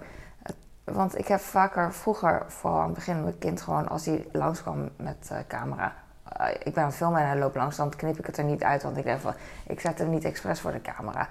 Want 0.83 1.17
ik 1.17 1.27
heb 1.27 1.39
vaker 1.39 1.93
vroeger, 1.93 2.45
vooral 2.47 2.79
aan 2.79 2.85
het 2.85 2.95
begin, 2.95 3.21
mijn 3.21 3.37
kind 3.37 3.61
gewoon 3.61 3.89
als 3.89 4.05
hij 4.05 4.27
langskwam 4.31 4.89
met 4.97 5.29
uh, 5.31 5.37
camera 5.47 5.93
eh, 6.37 6.47
ik 6.63 6.73
ben 6.73 6.83
aan 6.83 6.89
het 6.89 6.97
filmen 6.97 7.21
en 7.21 7.27
hij 7.27 7.37
loopt 7.37 7.55
langs, 7.55 7.75
dan 7.75 7.95
knip 7.95 8.19
ik 8.19 8.25
het 8.25 8.37
er 8.37 8.43
niet 8.43 8.63
uit. 8.63 8.83
Want 8.83 8.97
ik 8.97 9.03
denk 9.03 9.19
van, 9.19 9.33
ik 9.67 9.79
zet 9.79 9.97
hem 9.97 10.09
niet 10.09 10.23
expres 10.23 10.59
voor 10.59 10.71
de 10.71 10.81
camera. 10.81 11.27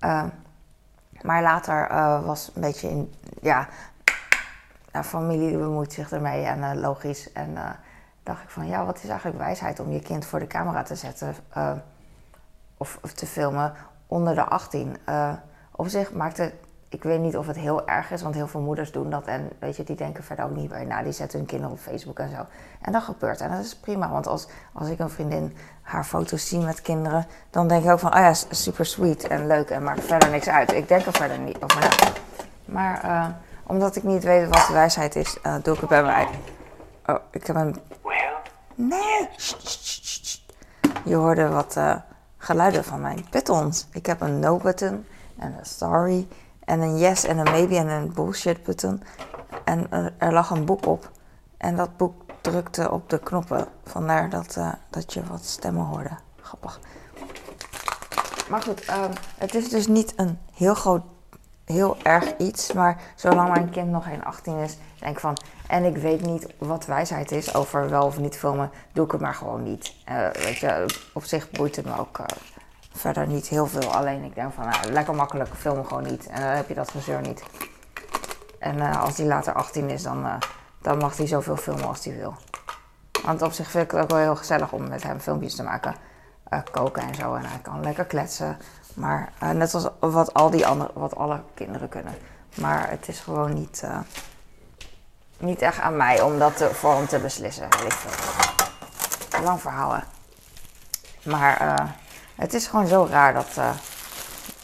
Uh, 0.00 0.24
maar 1.22 1.42
later 1.42 1.88
was 2.24 2.50
een 2.54 2.60
beetje 2.60 2.88
in, 2.88 3.14
ja, 3.40 3.68
familie 5.02 5.58
bemoeit 5.58 5.92
zich 5.92 6.12
ermee 6.12 6.44
en 6.44 6.80
logisch. 6.80 7.32
En 7.32 7.54
dacht 8.22 8.42
ik 8.42 8.50
van, 8.50 8.66
ja, 8.66 8.84
wat 8.84 9.02
is 9.02 9.08
eigenlijk 9.08 9.38
wijsheid 9.38 9.80
om 9.80 9.92
je 9.92 10.00
kind 10.00 10.24
voor 10.24 10.38
de 10.38 10.46
camera 10.46 10.82
te 10.82 10.94
zetten 10.94 11.34
of, 12.76 12.98
of, 13.02 13.12
te 13.12 13.26
filmen 13.26 13.72
onder 14.12 14.34
de 14.34 14.44
18? 14.44 14.96
op 15.76 15.88
zich 15.88 16.12
maakte 16.12 16.52
ik 16.92 17.02
weet 17.02 17.20
niet 17.20 17.36
of 17.36 17.46
het 17.46 17.56
heel 17.56 17.86
erg 17.86 18.10
is, 18.10 18.22
want 18.22 18.34
heel 18.34 18.46
veel 18.46 18.60
moeders 18.60 18.92
doen 18.92 19.10
dat. 19.10 19.24
En 19.24 19.50
weet 19.58 19.76
je, 19.76 19.84
die 19.84 19.96
denken 19.96 20.24
verder 20.24 20.44
ook 20.44 20.56
niet 20.56 20.68
bij 20.68 20.84
na. 20.84 21.02
Die 21.02 21.12
zetten 21.12 21.38
hun 21.38 21.48
kinderen 21.48 21.74
op 21.74 21.80
Facebook 21.80 22.18
en 22.18 22.30
zo. 22.30 22.46
En 22.80 22.92
dat 22.92 23.02
gebeurt. 23.02 23.40
En 23.40 23.50
dat 23.50 23.64
is 23.64 23.76
prima. 23.76 24.10
Want 24.10 24.26
als, 24.26 24.48
als 24.72 24.88
ik 24.88 24.98
een 24.98 25.10
vriendin 25.10 25.56
haar 25.82 26.04
foto's 26.04 26.48
zie 26.48 26.58
met 26.58 26.82
kinderen, 26.82 27.26
dan 27.50 27.68
denk 27.68 27.84
ik 27.84 27.90
ook 27.90 27.98
van, 27.98 28.14
oh 28.14 28.20
ja, 28.20 28.34
super 28.50 28.86
sweet 28.86 29.26
en 29.26 29.46
leuk 29.46 29.70
en 29.70 29.82
maakt 29.82 30.04
verder 30.04 30.30
niks 30.30 30.48
uit. 30.48 30.72
Ik 30.72 30.88
denk 30.88 31.06
er 31.06 31.12
verder 31.12 31.38
niet 31.38 31.60
over 31.60 31.80
na. 31.80 31.88
Maar 32.64 33.04
uh, 33.04 33.26
omdat 33.66 33.96
ik 33.96 34.02
niet 34.02 34.24
weet 34.24 34.48
wat 34.48 34.66
de 34.66 34.72
wijsheid 34.72 35.16
is, 35.16 35.38
uh, 35.46 35.54
doe 35.62 35.74
ik 35.74 35.80
het 35.80 35.88
bij 35.88 36.02
mij. 36.02 36.28
Oh, 37.06 37.16
ik 37.30 37.46
heb 37.46 37.56
een. 37.56 37.76
Nee! 38.74 39.28
Je 41.04 41.14
hoorde 41.14 41.48
wat 41.48 41.76
uh, 41.76 41.94
geluiden 42.42 42.84
van 42.84 43.00
mijn 43.00 43.26
buttons. 43.30 43.86
Ik 43.92 44.06
heb 44.06 44.20
een 44.20 44.38
no-button 44.38 45.06
en 45.38 45.54
een 45.58 45.66
sorry 45.66 46.28
en 46.64 46.80
een 46.80 46.98
yes 46.98 47.24
en 47.24 47.38
een 47.38 47.50
maybe 47.52 47.76
en 47.76 47.88
een 47.88 48.12
bullshit 48.12 48.62
button. 48.62 49.02
En 49.64 49.90
er 50.18 50.32
lag 50.32 50.50
een 50.50 50.64
boek 50.64 50.86
op. 50.86 51.10
En 51.56 51.76
dat 51.76 51.96
boek 51.96 52.14
drukte 52.40 52.90
op 52.90 53.10
de 53.10 53.18
knoppen. 53.18 53.66
Vandaar 53.84 54.30
dat, 54.30 54.56
uh, 54.58 54.72
dat 54.90 55.12
je 55.12 55.22
wat 55.26 55.44
stemmen 55.44 55.84
hoorde. 55.84 56.10
Grappig. 56.40 56.80
Maar 58.48 58.62
goed, 58.62 58.88
um, 58.90 59.12
het 59.38 59.54
is 59.54 59.68
dus 59.68 59.86
niet 59.86 60.12
een 60.16 60.38
heel 60.54 60.74
groot, 60.74 61.02
heel 61.64 61.96
erg 62.02 62.36
iets. 62.36 62.72
Maar 62.72 63.00
zolang 63.14 63.52
mijn 63.52 63.70
kind 63.70 63.90
nog 63.90 64.04
geen 64.04 64.24
18 64.24 64.58
is, 64.58 64.76
denk 64.98 65.14
ik 65.14 65.20
van. 65.20 65.36
En 65.66 65.84
ik 65.84 65.96
weet 65.96 66.20
niet 66.20 66.46
wat 66.58 66.86
wijsheid 66.86 67.32
is 67.32 67.54
over 67.54 67.90
wel 67.90 68.04
of 68.06 68.18
niet 68.18 68.36
filmen, 68.36 68.70
doe 68.92 69.04
ik 69.04 69.12
het 69.12 69.20
maar 69.20 69.34
gewoon 69.34 69.62
niet. 69.62 69.94
Uh, 70.08 70.30
weet 70.30 70.56
je, 70.56 70.86
op 71.12 71.24
zich 71.24 71.50
boeit 71.50 71.76
het 71.76 71.84
me 71.84 71.98
ook 71.98 72.18
uh, 72.18 72.26
verder 72.92 73.26
niet 73.26 73.48
heel 73.48 73.66
veel. 73.66 73.94
Alleen 73.94 74.24
ik 74.24 74.34
denk 74.34 74.52
van, 74.52 74.64
nou, 74.64 74.92
lekker 74.92 75.14
makkelijk, 75.14 75.50
film 75.56 75.84
gewoon 75.84 76.02
niet. 76.02 76.26
En 76.26 76.40
dan 76.40 76.50
heb 76.50 76.68
je 76.68 76.74
dat 76.74 76.90
gezeur 76.90 77.20
niet. 77.20 77.42
En 78.58 78.76
uh, 78.76 79.02
als 79.02 79.16
hij 79.16 79.26
later 79.26 79.52
18 79.52 79.90
is, 79.90 80.02
dan, 80.02 80.26
dan 80.82 80.98
mag 80.98 81.16
hij 81.16 81.26
zoveel 81.26 81.56
filmen 81.56 81.86
als 81.86 82.04
hij 82.04 82.16
wil. 82.16 82.34
Want 83.24 83.42
op 83.42 83.52
zich 83.52 83.70
vind 83.70 83.84
ik 83.84 83.90
het 83.90 84.00
ook 84.00 84.10
wel 84.10 84.18
heel 84.18 84.36
gezellig 84.36 84.72
om 84.72 84.88
met 84.88 85.02
hem 85.02 85.20
filmpjes 85.20 85.54
te 85.54 85.62
maken. 85.62 85.94
Koken 86.70 87.02
en 87.02 87.14
zo. 87.14 87.34
En 87.34 87.44
hij 87.44 87.58
kan 87.58 87.82
lekker 87.82 88.04
kletsen. 88.04 88.56
Maar 88.94 89.32
net 89.54 89.70
zoals 89.70 89.88
wat 89.98 90.34
al 90.34 90.50
die 90.50 90.66
andere, 90.66 90.90
wat 90.94 91.16
alle 91.16 91.40
kinderen 91.54 91.88
kunnen. 91.88 92.14
Maar 92.54 92.90
het 92.90 93.08
is 93.08 93.20
gewoon 93.20 93.54
niet, 93.54 93.82
niet 95.38 95.62
echt 95.62 95.80
aan 95.80 95.96
mij 95.96 96.20
om 96.20 96.38
dat 96.38 96.56
te, 96.56 96.74
voor 96.74 96.94
hem 96.94 97.06
te 97.06 97.18
beslissen. 97.18 97.68
Lang 99.42 99.60
verhaal. 99.60 100.02
Maar 101.22 101.88
het 102.34 102.54
is 102.54 102.66
gewoon 102.66 102.86
zo 102.86 103.06
raar 103.10 103.32
dat, 103.32 103.48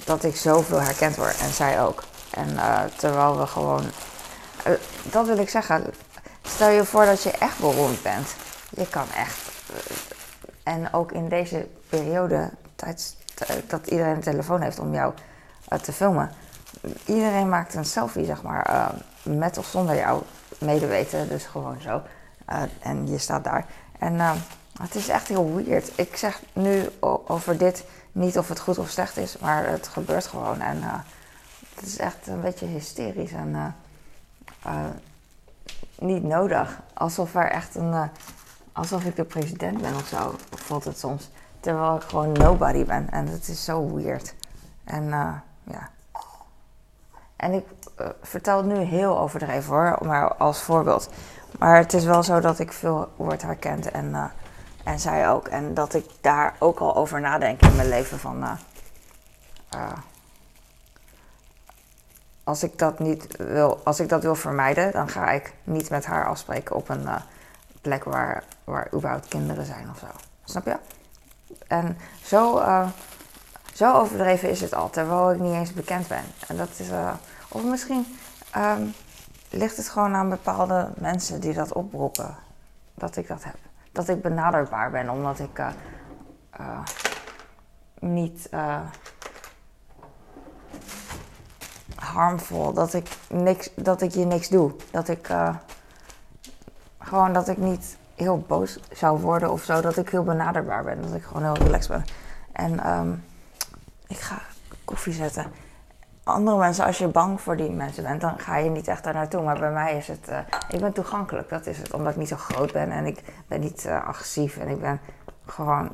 dat 0.04 0.24
ik 0.24 0.36
zoveel 0.36 0.80
herkend 0.80 1.16
word 1.16 1.38
en 1.38 1.52
zij 1.52 1.82
ook. 1.82 2.02
En 2.30 2.58
terwijl 2.96 3.38
we 3.38 3.46
gewoon. 3.46 3.84
Dat 5.02 5.26
wil 5.26 5.38
ik 5.38 5.48
zeggen. 5.48 5.94
Stel 6.42 6.68
je 6.68 6.84
voor 6.84 7.04
dat 7.04 7.22
je 7.22 7.30
echt 7.30 7.58
beroemd 7.58 8.02
bent. 8.02 8.34
Je 8.70 8.86
kan 8.88 9.06
echt. 9.16 9.38
en 10.62 10.92
ook 10.92 11.12
in 11.12 11.28
deze 11.28 11.68
periode, 11.88 12.50
tijd, 12.74 13.16
dat 13.66 13.86
iedereen 13.86 14.14
een 14.14 14.20
telefoon 14.20 14.60
heeft 14.60 14.78
om 14.78 14.94
jou 14.94 15.14
te 15.82 15.92
filmen. 15.92 16.30
Iedereen 17.04 17.48
maakt 17.48 17.74
een 17.74 17.84
selfie, 17.84 18.24
zeg 18.24 18.42
maar, 18.42 18.92
met 19.22 19.58
of 19.58 19.66
zonder 19.66 19.96
jouw 19.96 20.22
medeweten. 20.58 21.28
Dus 21.28 21.44
gewoon 21.44 21.80
zo. 21.80 22.02
en 22.80 23.08
je 23.08 23.18
staat 23.18 23.44
daar. 23.44 23.66
En 23.98 24.20
het 24.80 24.94
is 24.94 25.08
echt 25.08 25.28
heel 25.28 25.54
weird. 25.54 25.92
Ik 25.94 26.16
zeg 26.16 26.40
nu 26.52 26.88
over 27.26 27.58
dit 27.58 27.84
niet 28.12 28.38
of 28.38 28.48
het 28.48 28.60
goed 28.60 28.78
of 28.78 28.88
slecht 28.88 29.16
is, 29.16 29.38
maar 29.38 29.66
het 29.68 29.88
gebeurt 29.88 30.26
gewoon. 30.26 30.60
En 30.60 30.82
het 31.74 31.86
is 31.86 31.98
echt 31.98 32.26
een 32.26 32.40
beetje 32.40 32.66
hysterisch 32.66 33.32
en 33.32 33.74
niet 35.98 36.22
nodig. 36.22 36.80
Alsof 36.94 37.34
er 37.34 37.50
echt 37.50 37.74
een. 37.74 38.10
alsof 38.72 39.04
ik 39.04 39.16
de 39.16 39.24
president 39.24 39.80
ben 39.80 39.94
of 39.94 40.06
zo, 40.06 40.36
voelt 40.50 40.84
het 40.84 40.98
soms. 40.98 41.28
Terwijl 41.60 41.96
ik 41.96 42.02
gewoon 42.02 42.32
nobody 42.32 42.84
ben. 42.84 43.10
En 43.10 43.26
het 43.26 43.48
is 43.48 43.64
zo 43.64 43.94
weird. 43.94 44.34
En 44.84 45.04
ja. 45.64 45.90
En 47.36 47.52
ik 47.52 47.64
vertel 48.22 48.56
het 48.56 48.66
nu 48.66 48.76
heel 48.76 49.18
overdreven 49.18 49.74
hoor, 49.74 49.98
maar 50.02 50.34
als 50.34 50.62
voorbeeld. 50.62 51.10
Maar 51.58 51.76
het 51.76 51.92
is 51.92 52.04
wel 52.04 52.22
zo 52.22 52.40
dat 52.40 52.58
ik 52.58 52.72
veel 52.72 53.08
word 53.16 53.42
herkend 53.42 53.90
en 53.90 54.30
en 54.84 55.00
zij 55.00 55.30
ook. 55.30 55.48
En 55.48 55.74
dat 55.74 55.94
ik 55.94 56.10
daar 56.20 56.54
ook 56.58 56.78
al 56.78 56.96
over 56.96 57.20
nadenk 57.20 57.62
in 57.62 57.76
mijn 57.76 57.88
leven 57.88 58.18
van. 58.18 58.44
Als 62.44 62.62
ik 62.62 62.78
dat 62.78 62.98
niet 62.98 63.36
wil, 63.36 63.80
als 63.84 64.00
ik 64.00 64.08
dat 64.08 64.22
wil 64.22 64.34
vermijden, 64.34 64.92
dan 64.92 65.08
ga 65.08 65.30
ik 65.30 65.54
niet 65.64 65.90
met 65.90 66.06
haar 66.06 66.26
afspreken 66.26 66.76
op 66.76 66.88
een 66.88 67.08
plek 67.80 68.04
waar, 68.04 68.44
waar 68.64 68.88
überhaupt 68.94 69.28
kinderen 69.28 69.64
zijn 69.64 69.90
of 69.90 69.98
zo. 69.98 70.06
Snap 70.44 70.64
je? 70.64 70.76
En 71.66 71.96
zo, 72.24 72.62
zo 73.74 73.92
overdreven 73.92 74.50
is 74.50 74.60
het 74.60 74.74
al, 74.74 74.90
terwijl 74.90 75.32
ik 75.32 75.40
niet 75.40 75.54
eens 75.54 75.72
bekend 75.72 76.08
ben. 76.08 76.24
En 76.48 76.56
dat 76.56 76.68
is, 76.76 76.88
of 77.48 77.64
misschien 77.64 78.18
um, 78.56 78.94
ligt 79.50 79.76
het 79.76 79.88
gewoon 79.88 80.14
aan 80.14 80.28
bepaalde 80.28 80.88
mensen 80.96 81.40
die 81.40 81.52
dat 81.52 81.72
oproepen, 81.72 82.36
dat 82.94 83.16
ik 83.16 83.28
dat 83.28 83.44
heb 83.44 83.56
dat 83.92 84.08
ik 84.08 84.22
benaderbaar 84.22 84.90
ben, 84.90 85.10
omdat 85.10 85.38
ik 85.38 85.58
uh, 85.58 86.80
niet 88.00 88.48
harmvol, 91.94 92.72
dat 92.72 92.94
ik, 92.94 93.08
niks, 93.28 93.70
dat 93.74 94.02
ik 94.02 94.10
je 94.10 94.24
niks 94.24 94.48
doe. 94.48 94.72
Dat 94.90 95.08
ik 95.08 95.30
gewoon 96.98 97.32
dat 97.32 97.48
ik 97.48 97.56
niet 97.56 97.96
heel 98.18 98.44
boos 98.46 98.80
zou 98.92 99.20
worden 99.20 99.52
of 99.52 99.62
zo, 99.62 99.80
dat 99.80 99.96
ik 99.96 100.08
heel 100.08 100.24
benaderbaar 100.24 100.84
ben, 100.84 101.02
dat 101.02 101.14
ik 101.14 101.22
gewoon 101.22 101.42
heel 101.42 101.64
relaxed 101.64 101.90
ben. 101.90 102.04
En 102.52 102.90
um, 102.90 103.24
ik 104.06 104.18
ga 104.18 104.38
koffie 104.84 105.12
zetten 105.12 105.52
andere 106.28 106.56
mensen, 106.56 106.84
als 106.84 106.98
je 106.98 107.08
bang 107.08 107.40
voor 107.40 107.56
die 107.56 107.70
mensen 107.70 108.02
bent, 108.02 108.20
dan 108.20 108.38
ga 108.38 108.56
je 108.56 108.70
niet 108.70 108.88
echt 108.88 109.04
daar 109.04 109.14
naartoe. 109.14 109.42
Maar 109.42 109.58
bij 109.58 109.70
mij 109.70 109.96
is 109.96 110.08
het, 110.08 110.28
uh, 110.30 110.38
ik 110.68 110.80
ben 110.80 110.92
toegankelijk, 110.92 111.48
dat 111.48 111.66
is 111.66 111.78
het. 111.78 111.94
Omdat 111.94 112.12
ik 112.12 112.18
niet 112.18 112.28
zo 112.28 112.36
groot 112.36 112.72
ben 112.72 112.90
en 112.90 113.06
ik 113.06 113.22
ben 113.46 113.60
niet 113.60 113.84
uh, 113.86 114.06
agressief 114.06 114.56
en 114.56 114.68
ik 114.68 114.80
ben 114.80 115.00
gewoon. 115.46 115.90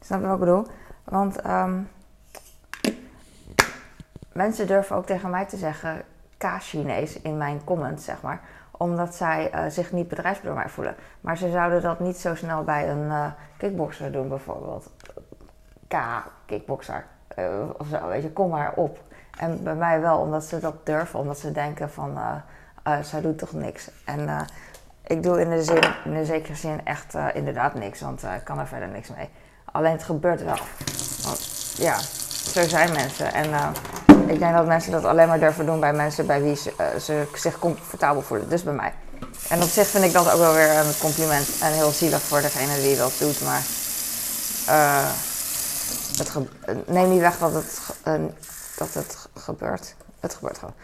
Snap 0.00 0.20
je 0.20 0.26
wat 0.26 0.34
ik 0.34 0.40
bedoel? 0.40 0.66
Want 1.04 1.46
um, 1.46 1.88
mensen 4.32 4.66
durven 4.66 4.96
ook 4.96 5.06
tegen 5.06 5.30
mij 5.30 5.46
te 5.46 5.56
zeggen 5.56 6.02
K-Chinees 6.36 7.20
in 7.20 7.36
mijn 7.36 7.64
comments, 7.64 8.04
zeg 8.04 8.22
maar. 8.22 8.40
Omdat 8.76 9.14
zij 9.14 9.54
uh, 9.54 9.60
zich 9.68 9.92
niet 9.92 10.08
mij 10.54 10.68
voelen. 10.68 10.94
Maar 11.20 11.36
ze 11.36 11.50
zouden 11.50 11.82
dat 11.82 12.00
niet 12.00 12.16
zo 12.16 12.34
snel 12.34 12.64
bij 12.64 12.90
een 12.90 13.32
kickboxer 13.56 14.12
doen, 14.12 14.28
bijvoorbeeld. 14.28 14.90
K-kickboxer 15.88 17.04
uh, 17.38 17.44
of 17.78 17.86
zo, 17.86 18.06
weet 18.06 18.22
je, 18.22 18.32
kom 18.32 18.50
maar 18.50 18.72
op. 18.74 18.98
En 19.38 19.62
bij 19.62 19.74
mij 19.74 20.00
wel, 20.00 20.18
omdat 20.18 20.44
ze 20.44 20.60
dat 20.60 20.86
durven, 20.86 21.18
omdat 21.18 21.38
ze 21.38 21.52
denken 21.52 21.90
van, 21.90 22.10
uh, 22.16 22.34
uh, 22.86 23.02
zij 23.02 23.20
doet 23.20 23.38
toch 23.38 23.52
niks. 23.52 23.90
En 24.04 24.46
ik 25.06 25.22
doe 25.22 25.40
in 25.40 25.50
de, 25.50 25.62
zin, 25.62 25.82
in 26.04 26.14
de 26.14 26.24
zekere 26.24 26.54
zin 26.54 26.84
echt 26.84 27.14
inderdaad 27.34 27.74
niks, 27.74 28.00
want 28.00 28.22
ik 28.22 28.44
kan 28.44 28.58
er 28.58 28.66
verder 28.66 28.88
niks 28.88 29.08
mee. 29.16 29.28
Alleen 29.64 29.92
het 29.92 30.02
gebeurt 30.02 30.44
wel. 30.44 30.58
Want, 31.22 31.74
ja, 31.76 31.98
zo 32.52 32.62
zijn 32.62 32.92
mensen. 32.92 33.32
En 33.32 33.50
ik 34.28 34.38
denk 34.38 34.56
dat 34.56 34.66
mensen 34.66 34.92
dat 34.92 35.04
alleen 35.04 35.28
maar 35.28 35.40
durven 35.40 35.66
doen 35.66 35.80
bij 35.80 35.92
mensen 35.92 36.26
bij 36.26 36.42
wie 36.42 36.56
ze, 36.56 36.96
ze 37.00 37.28
zich 37.34 37.58
comfortabel 37.58 38.22
voelen. 38.22 38.48
Dus 38.48 38.62
bij 38.62 38.72
mij. 38.72 38.92
En 39.48 39.62
op 39.62 39.68
zich 39.68 39.86
vind 39.86 40.04
ik 40.04 40.12
dat 40.12 40.32
ook 40.32 40.38
wel 40.38 40.54
weer 40.54 40.76
een 40.76 40.98
compliment. 41.00 41.48
En 41.60 41.72
heel 41.72 41.90
zielig 41.90 42.20
voor 42.20 42.40
degene 42.40 42.80
die 42.80 42.96
dat 42.96 43.12
doet. 43.18 43.40
Maar 43.40 43.62
het 46.16 46.88
neem 46.88 47.10
niet 47.10 47.20
weg 47.20 47.38
dat 47.38 47.52
het, 47.52 47.80
uh, 48.04 48.24
dat 48.76 48.94
het 48.94 49.28
gebeurt. 49.34 49.94
Het 50.20 50.34
gebeurt 50.34 50.58
gewoon. 50.58 50.74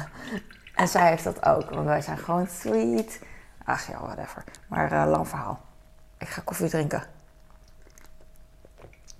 en 0.74 0.88
zij 0.88 1.08
heeft 1.08 1.24
dat 1.24 1.46
ook, 1.46 1.70
want 1.70 1.86
wij 1.86 2.00
zijn 2.00 2.18
gewoon 2.18 2.46
sweet. 2.60 3.20
Ach 3.64 3.86
ja, 3.86 4.00
whatever. 4.00 4.44
Maar 4.68 5.08
lang 5.08 5.28
verhaal. 5.28 5.60
Ik 6.18 6.28
ga 6.28 6.42
koffie 6.44 6.68
drinken. 6.68 7.02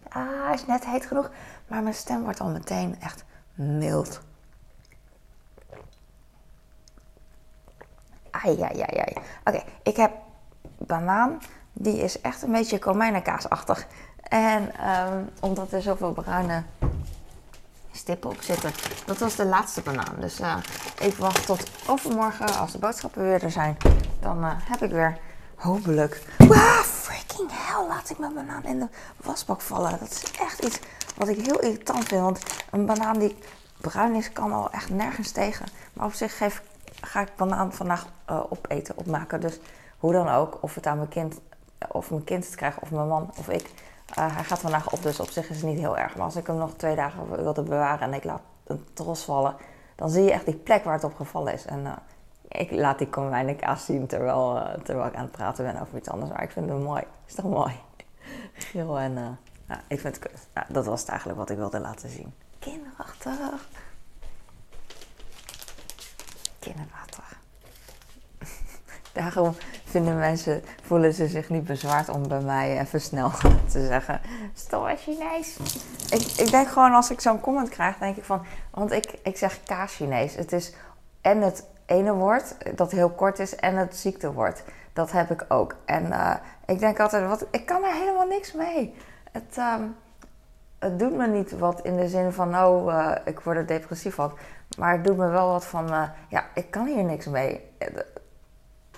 Ah, 0.08 0.54
is 0.54 0.66
net 0.66 0.86
heet 0.86 1.06
genoeg. 1.06 1.30
Maar 1.66 1.82
mijn 1.82 1.94
stem 1.94 2.22
wordt 2.22 2.40
al 2.40 2.48
meteen 2.48 2.96
echt 3.00 3.24
mild. 3.58 4.20
Ai, 8.30 8.60
ai, 8.62 8.80
ai, 8.80 8.98
ai. 8.98 9.16
Oké, 9.44 9.62
ik 9.82 9.96
heb 9.96 10.12
banaan, 10.78 11.38
die 11.72 12.02
is 12.02 12.20
echt 12.20 12.42
een 12.42 12.52
beetje 12.52 12.78
komijnenkaasachtig. 12.78 13.86
En 14.22 14.76
ehm, 14.76 15.22
omdat 15.40 15.72
er 15.72 15.82
zoveel 15.82 16.12
bruine 16.12 16.62
stippen 17.92 18.30
op 18.30 18.42
zitten. 18.42 18.72
Dat 19.06 19.18
was 19.18 19.36
de 19.36 19.46
laatste 19.46 19.80
banaan. 19.80 20.14
Dus 20.20 20.40
uh, 20.40 20.56
ik 21.00 21.14
wacht 21.14 21.46
tot 21.46 21.70
overmorgen, 21.86 22.58
als 22.58 22.72
de 22.72 22.78
boodschappen 22.78 23.22
weer 23.22 23.42
er 23.42 23.50
zijn. 23.50 23.76
Dan 24.20 24.44
uh, 24.44 24.50
heb 24.54 24.82
ik 24.82 24.90
weer 24.90 25.18
hopelijk. 25.54 26.22
Wow, 26.38 26.82
freaking 26.82 27.50
hell, 27.52 27.86
laat 27.88 28.10
ik 28.10 28.18
mijn 28.18 28.34
banaan 28.34 28.64
in 28.64 28.78
de 28.78 28.88
wasbak 29.16 29.60
vallen. 29.60 29.98
Dat 29.98 30.10
is 30.10 30.22
echt 30.40 30.64
iets 30.64 30.80
wat 31.18 31.28
ik 31.28 31.46
heel 31.46 31.58
irritant 31.58 32.04
vind. 32.04 32.20
Want 32.20 32.40
een 32.70 32.86
banaan 32.86 33.18
die 33.18 33.36
bruin 33.80 34.14
is, 34.14 34.32
kan 34.32 34.52
al 34.52 34.70
echt 34.70 34.90
nergens 34.90 35.30
tegen. 35.30 35.66
Maar 35.92 36.06
op 36.06 36.12
zich 36.12 36.36
geef, 36.36 36.62
ga 37.00 37.20
ik 37.20 37.36
banaan 37.36 37.72
vandaag 37.72 38.06
uh, 38.30 38.40
opeten, 38.48 38.96
opmaken. 38.96 39.40
Dus 39.40 39.60
hoe 39.98 40.12
dan 40.12 40.28
ook, 40.28 40.58
of 40.60 40.74
het 40.74 40.86
aan 40.86 40.96
mijn 40.96 41.08
kind, 41.08 41.40
of 41.88 42.10
mijn 42.10 42.24
kind 42.24 42.44
het 42.44 42.54
krijgt, 42.54 42.78
of 42.80 42.90
mijn 42.90 43.08
man, 43.08 43.30
of 43.38 43.48
ik. 43.48 43.70
Uh, 44.18 44.34
hij 44.34 44.44
gaat 44.44 44.58
vandaag 44.58 44.92
op, 44.92 45.02
dus 45.02 45.20
op 45.20 45.30
zich 45.30 45.50
is 45.50 45.56
het 45.56 45.66
niet 45.66 45.78
heel 45.78 45.98
erg. 45.98 46.16
Maar 46.16 46.24
als 46.24 46.36
ik 46.36 46.46
hem 46.46 46.56
nog 46.56 46.74
twee 46.76 46.96
dagen 46.96 47.30
wilde 47.42 47.62
bewaren 47.62 48.00
en 48.00 48.14
ik 48.14 48.24
laat 48.24 48.40
een 48.64 48.86
tros 48.92 49.24
vallen, 49.24 49.56
dan 49.94 50.10
zie 50.10 50.22
je 50.22 50.32
echt 50.32 50.44
die 50.44 50.54
plek 50.54 50.84
waar 50.84 50.94
het 50.94 51.04
op 51.04 51.14
gevallen 51.14 51.52
is. 51.52 51.64
En 51.64 51.80
uh, 51.80 51.92
ik 52.48 52.70
laat 52.70 52.98
die 52.98 53.08
komijnenkaas 53.08 53.84
zien 53.84 54.06
terwijl, 54.06 54.62
terwijl 54.82 55.08
ik 55.08 55.14
aan 55.14 55.22
het 55.22 55.32
praten 55.32 55.64
ben 55.64 55.80
over 55.80 55.98
iets 55.98 56.08
anders. 56.08 56.30
Maar 56.30 56.42
ik 56.42 56.50
vind 56.50 56.70
het 56.70 56.82
mooi. 56.82 57.02
Is 57.26 57.34
toch 57.34 57.50
mooi? 57.50 57.74
Geel 58.52 58.98
en 58.98 59.38
ja, 59.68 59.80
ik 59.88 60.00
vind 60.00 60.14
het. 60.14 60.32
Nou, 60.54 60.66
dat 60.68 60.86
was 60.86 61.00
het 61.00 61.08
eigenlijk 61.08 61.38
wat 61.38 61.50
ik 61.50 61.56
wilde 61.56 61.80
laten 61.80 62.08
zien. 62.08 62.34
Kinderachtig. 62.58 63.68
Kinderachtig. 66.58 67.40
Daarom 69.12 69.54
vinden 69.84 70.18
mensen, 70.18 70.62
voelen 70.82 71.14
ze 71.14 71.28
zich 71.28 71.48
niet 71.48 71.64
bezwaard 71.64 72.08
om 72.08 72.28
bij 72.28 72.40
mij 72.40 72.80
even 72.80 73.00
snel 73.00 73.30
te 73.72 73.86
zeggen: 73.86 74.20
Stomme 74.54 74.96
Chinees. 74.96 75.56
Ik, 76.10 76.22
ik 76.22 76.50
denk 76.50 76.68
gewoon 76.68 76.94
als 76.94 77.10
ik 77.10 77.20
zo'n 77.20 77.40
comment 77.40 77.68
krijg, 77.68 77.98
denk 77.98 78.16
ik 78.16 78.24
van, 78.24 78.46
want 78.70 78.92
ik, 78.92 79.18
ik 79.22 79.36
zeg 79.36 79.62
kaas 79.62 79.94
Chinees. 79.94 80.34
Het 80.34 80.52
is 80.52 80.72
en 81.20 81.42
het 81.42 81.64
ene 81.86 82.12
woord 82.12 82.76
dat 82.76 82.90
heel 82.90 83.10
kort 83.10 83.38
is 83.38 83.56
en 83.56 83.76
het 83.76 83.96
ziektewoord. 83.96 84.62
Dat 84.92 85.12
heb 85.12 85.30
ik 85.30 85.44
ook. 85.48 85.76
En 85.84 86.06
uh, 86.06 86.34
ik 86.66 86.78
denk 86.78 87.00
altijd, 87.00 87.28
wat, 87.28 87.46
ik 87.50 87.66
kan 87.66 87.84
er 87.84 87.92
helemaal 87.92 88.26
niks 88.26 88.52
mee. 88.52 88.94
Het, 89.38 89.56
um, 89.56 89.96
het 90.78 90.98
doet 90.98 91.16
me 91.16 91.26
niet 91.26 91.58
wat 91.58 91.80
in 91.80 91.96
de 91.96 92.08
zin 92.08 92.32
van, 92.32 92.56
oh, 92.56 92.92
uh, 92.92 93.14
ik 93.24 93.40
word 93.40 93.56
er 93.56 93.66
depressief 93.66 94.14
van. 94.14 94.32
Maar 94.78 94.92
het 94.92 95.04
doet 95.04 95.16
me 95.16 95.28
wel 95.28 95.48
wat 95.48 95.64
van, 95.64 95.92
uh, 95.92 96.08
ja, 96.28 96.46
ik 96.54 96.70
kan 96.70 96.86
hier 96.86 97.04
niks 97.04 97.26
mee. 97.26 97.70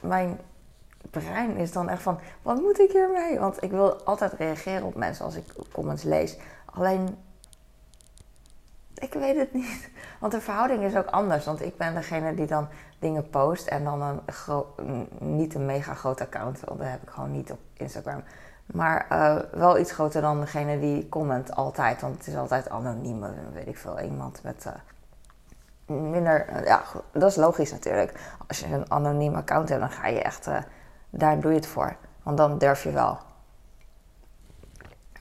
Mijn 0.03 0.39
brein 1.11 1.57
is 1.57 1.73
dan 1.73 1.89
echt 1.89 2.03
van, 2.03 2.19
wat 2.43 2.61
moet 2.61 2.79
ik 2.79 2.93
hiermee? 2.93 3.39
Want 3.39 3.63
ik 3.63 3.71
wil 3.71 4.03
altijd 4.03 4.33
reageren 4.33 4.87
op 4.87 4.95
mensen 4.95 5.25
als 5.25 5.37
ik 5.37 5.45
comments 5.73 6.03
lees. 6.03 6.39
Alleen, 6.65 7.17
ik 8.95 9.13
weet 9.13 9.37
het 9.37 9.53
niet. 9.53 9.91
Want 10.21 10.33
de 10.33 10.41
verhouding 10.41 10.83
is 10.83 10.97
ook 10.97 11.07
anders. 11.07 11.45
Want 11.45 11.63
ik 11.63 11.77
ben 11.77 11.95
degene 11.95 12.35
die 12.35 12.47
dan 12.47 12.69
dingen 12.99 13.31
post 13.31 13.67
en 13.67 13.85
dan 13.85 14.03
een 14.03 15.09
niet 15.19 15.55
een 15.55 15.67
mega 15.67 15.95
groot 15.95 16.21
account. 16.21 16.61
Want 16.61 16.79
dat 16.79 16.89
heb 16.89 17.03
ik 17.03 17.11
gewoon 17.11 17.33
niet 17.33 17.51
op 17.51 17.59
Instagram. 17.73 18.23
Maar 18.73 19.07
uh, 19.13 19.37
wel 19.53 19.79
iets 19.79 19.93
groter 19.93 20.21
dan 20.21 20.41
degene 20.41 20.81
die 20.81 21.09
comment 21.09 21.55
altijd. 21.55 22.01
Want 22.01 22.17
het 22.17 22.27
is 22.27 22.37
altijd 22.37 22.69
anoniem, 22.69 23.21
weet 23.53 23.67
ik 23.67 23.77
veel. 23.77 24.01
Iemand 24.01 24.43
met 24.43 24.67
uh, 24.67 25.97
minder... 26.11 26.65
Ja, 26.65 26.83
dat 27.13 27.31
is 27.31 27.37
logisch 27.37 27.73
natuurlijk. 27.73 28.35
Als 28.49 28.61
je 28.61 28.67
een 28.67 28.91
anoniem 28.91 29.35
account 29.35 29.69
hebt, 29.69 29.81
dan 29.81 29.91
ga 29.91 30.07
je 30.07 30.23
echt... 30.23 30.49
daar 31.11 31.41
doe 31.41 31.51
je 31.51 31.57
het 31.57 31.67
voor. 31.67 31.97
Want 32.23 32.37
dan 32.37 32.59
durf 32.59 32.83
je 32.83 32.91
wel. 32.91 33.19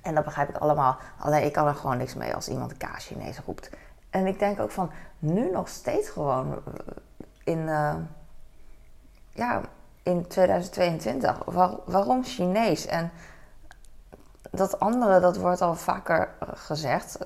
En 0.01 0.15
dat 0.15 0.23
begrijp 0.23 0.49
ik 0.49 0.57
allemaal. 0.57 0.97
Alleen 1.19 1.43
ik 1.45 1.53
kan 1.53 1.67
er 1.67 1.75
gewoon 1.75 1.97
niks 1.97 2.15
mee 2.15 2.35
als 2.35 2.49
iemand 2.49 2.77
kaas 2.77 3.05
Chinees 3.05 3.39
roept. 3.45 3.69
En 4.09 4.27
ik 4.27 4.39
denk 4.39 4.59
ook 4.59 4.71
van, 4.71 4.91
nu 5.19 5.51
nog 5.51 5.67
steeds 5.67 6.09
gewoon 6.09 6.61
in... 7.43 7.65
ja, 9.33 9.61
in 10.03 10.27
2022. 10.27 11.41
Waar, 11.45 11.71
waarom 11.85 12.23
Chinees? 12.23 12.85
En 12.85 13.11
dat 14.51 14.79
andere, 14.79 15.19
dat 15.19 15.37
wordt 15.37 15.61
al 15.61 15.75
vaker 15.75 16.29
gezegd. 16.53 17.17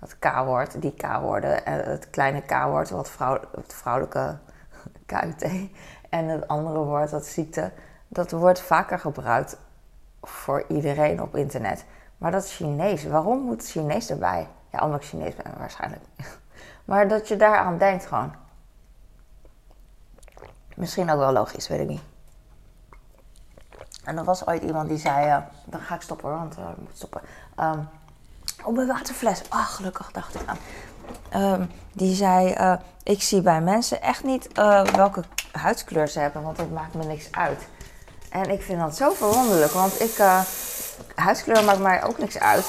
Dat 0.00 0.18
K-woord, 0.18 0.82
die 0.82 0.94
K-woorden. 0.94 1.66
En 1.66 1.90
het 1.90 2.10
kleine 2.10 2.40
K-woord, 2.40 2.90
wat 2.90 3.10
vrouw, 3.10 3.40
het 3.54 3.74
vrouwelijke 3.74 4.36
KUT. 5.06 5.68
En 6.08 6.28
het 6.28 6.48
andere 6.48 6.78
woord, 6.78 7.10
dat 7.10 7.26
ziekte. 7.26 7.72
Dat 8.08 8.30
wordt 8.30 8.60
vaker 8.60 8.98
gebruikt 8.98 9.56
voor 10.22 10.64
iedereen 10.68 11.22
op 11.22 11.36
internet. 11.36 11.84
Maar 12.18 12.30
dat 12.30 12.44
is 12.44 12.56
Chinees. 12.56 13.04
Waarom 13.04 13.40
moet 13.40 13.66
Chinees 13.66 14.10
erbij? 14.10 14.48
Ja, 14.72 14.84
omdat 14.84 15.00
ik 15.00 15.06
Chinees 15.08 15.34
ben 15.36 15.58
waarschijnlijk. 15.58 16.02
Maar 16.84 17.08
dat 17.08 17.28
je 17.28 17.36
daaraan 17.36 17.78
denkt 17.78 18.06
gewoon. 18.06 18.32
Misschien 20.74 21.10
ook 21.10 21.18
wel 21.18 21.32
logisch, 21.32 21.68
weet 21.68 21.80
ik 21.80 21.88
niet. 21.88 22.02
En 24.08 24.18
er 24.18 24.24
was 24.24 24.46
ooit 24.46 24.62
iemand 24.62 24.88
die 24.88 24.98
zei, 24.98 25.26
uh, 25.26 25.36
dan 25.64 25.80
ga 25.80 25.94
ik 25.94 26.00
stoppen 26.00 26.30
want 26.30 26.58
uh, 26.58 26.64
ik 26.70 26.76
moet 26.78 26.96
stoppen. 26.96 27.20
Um, 27.60 27.88
oh, 28.64 28.74
mijn 28.74 28.86
waterfles. 28.86 29.42
Ah, 29.48 29.66
gelukkig 29.66 30.10
dacht 30.12 30.34
ik 30.34 30.40
aan. 30.46 30.58
Um, 31.42 31.70
die 31.92 32.14
zei, 32.14 32.54
uh, 32.54 32.74
ik 33.02 33.22
zie 33.22 33.42
bij 33.42 33.60
mensen 33.60 34.02
echt 34.02 34.24
niet 34.24 34.48
welke 34.94 35.24
huidskleur 35.52 36.08
ze 36.08 36.18
hebben, 36.18 36.42
want 36.42 36.56
het 36.56 36.72
maakt 36.72 36.94
me 36.94 37.04
niks 37.04 37.32
uit. 37.32 37.66
En 38.30 38.50
ik 38.50 38.62
vind 38.62 38.80
dat 38.80 38.96
zo 38.96 39.10
verwonderlijk, 39.10 39.72
want 39.72 40.00
ik, 40.00 40.16
huidskleur 41.14 41.64
maakt 41.64 41.78
mij 41.78 42.04
ook 42.04 42.18
niks 42.18 42.38
uit. 42.38 42.66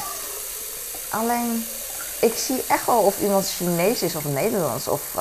Alleen, 1.11 1.63
ik 2.21 2.33
zie 2.33 2.63
echt 2.67 2.85
wel 2.85 3.01
of 3.01 3.21
iemand 3.21 3.47
Chinees 3.47 4.03
is 4.03 4.15
of 4.15 4.25
Nederlands 4.25 4.87
of 4.87 5.17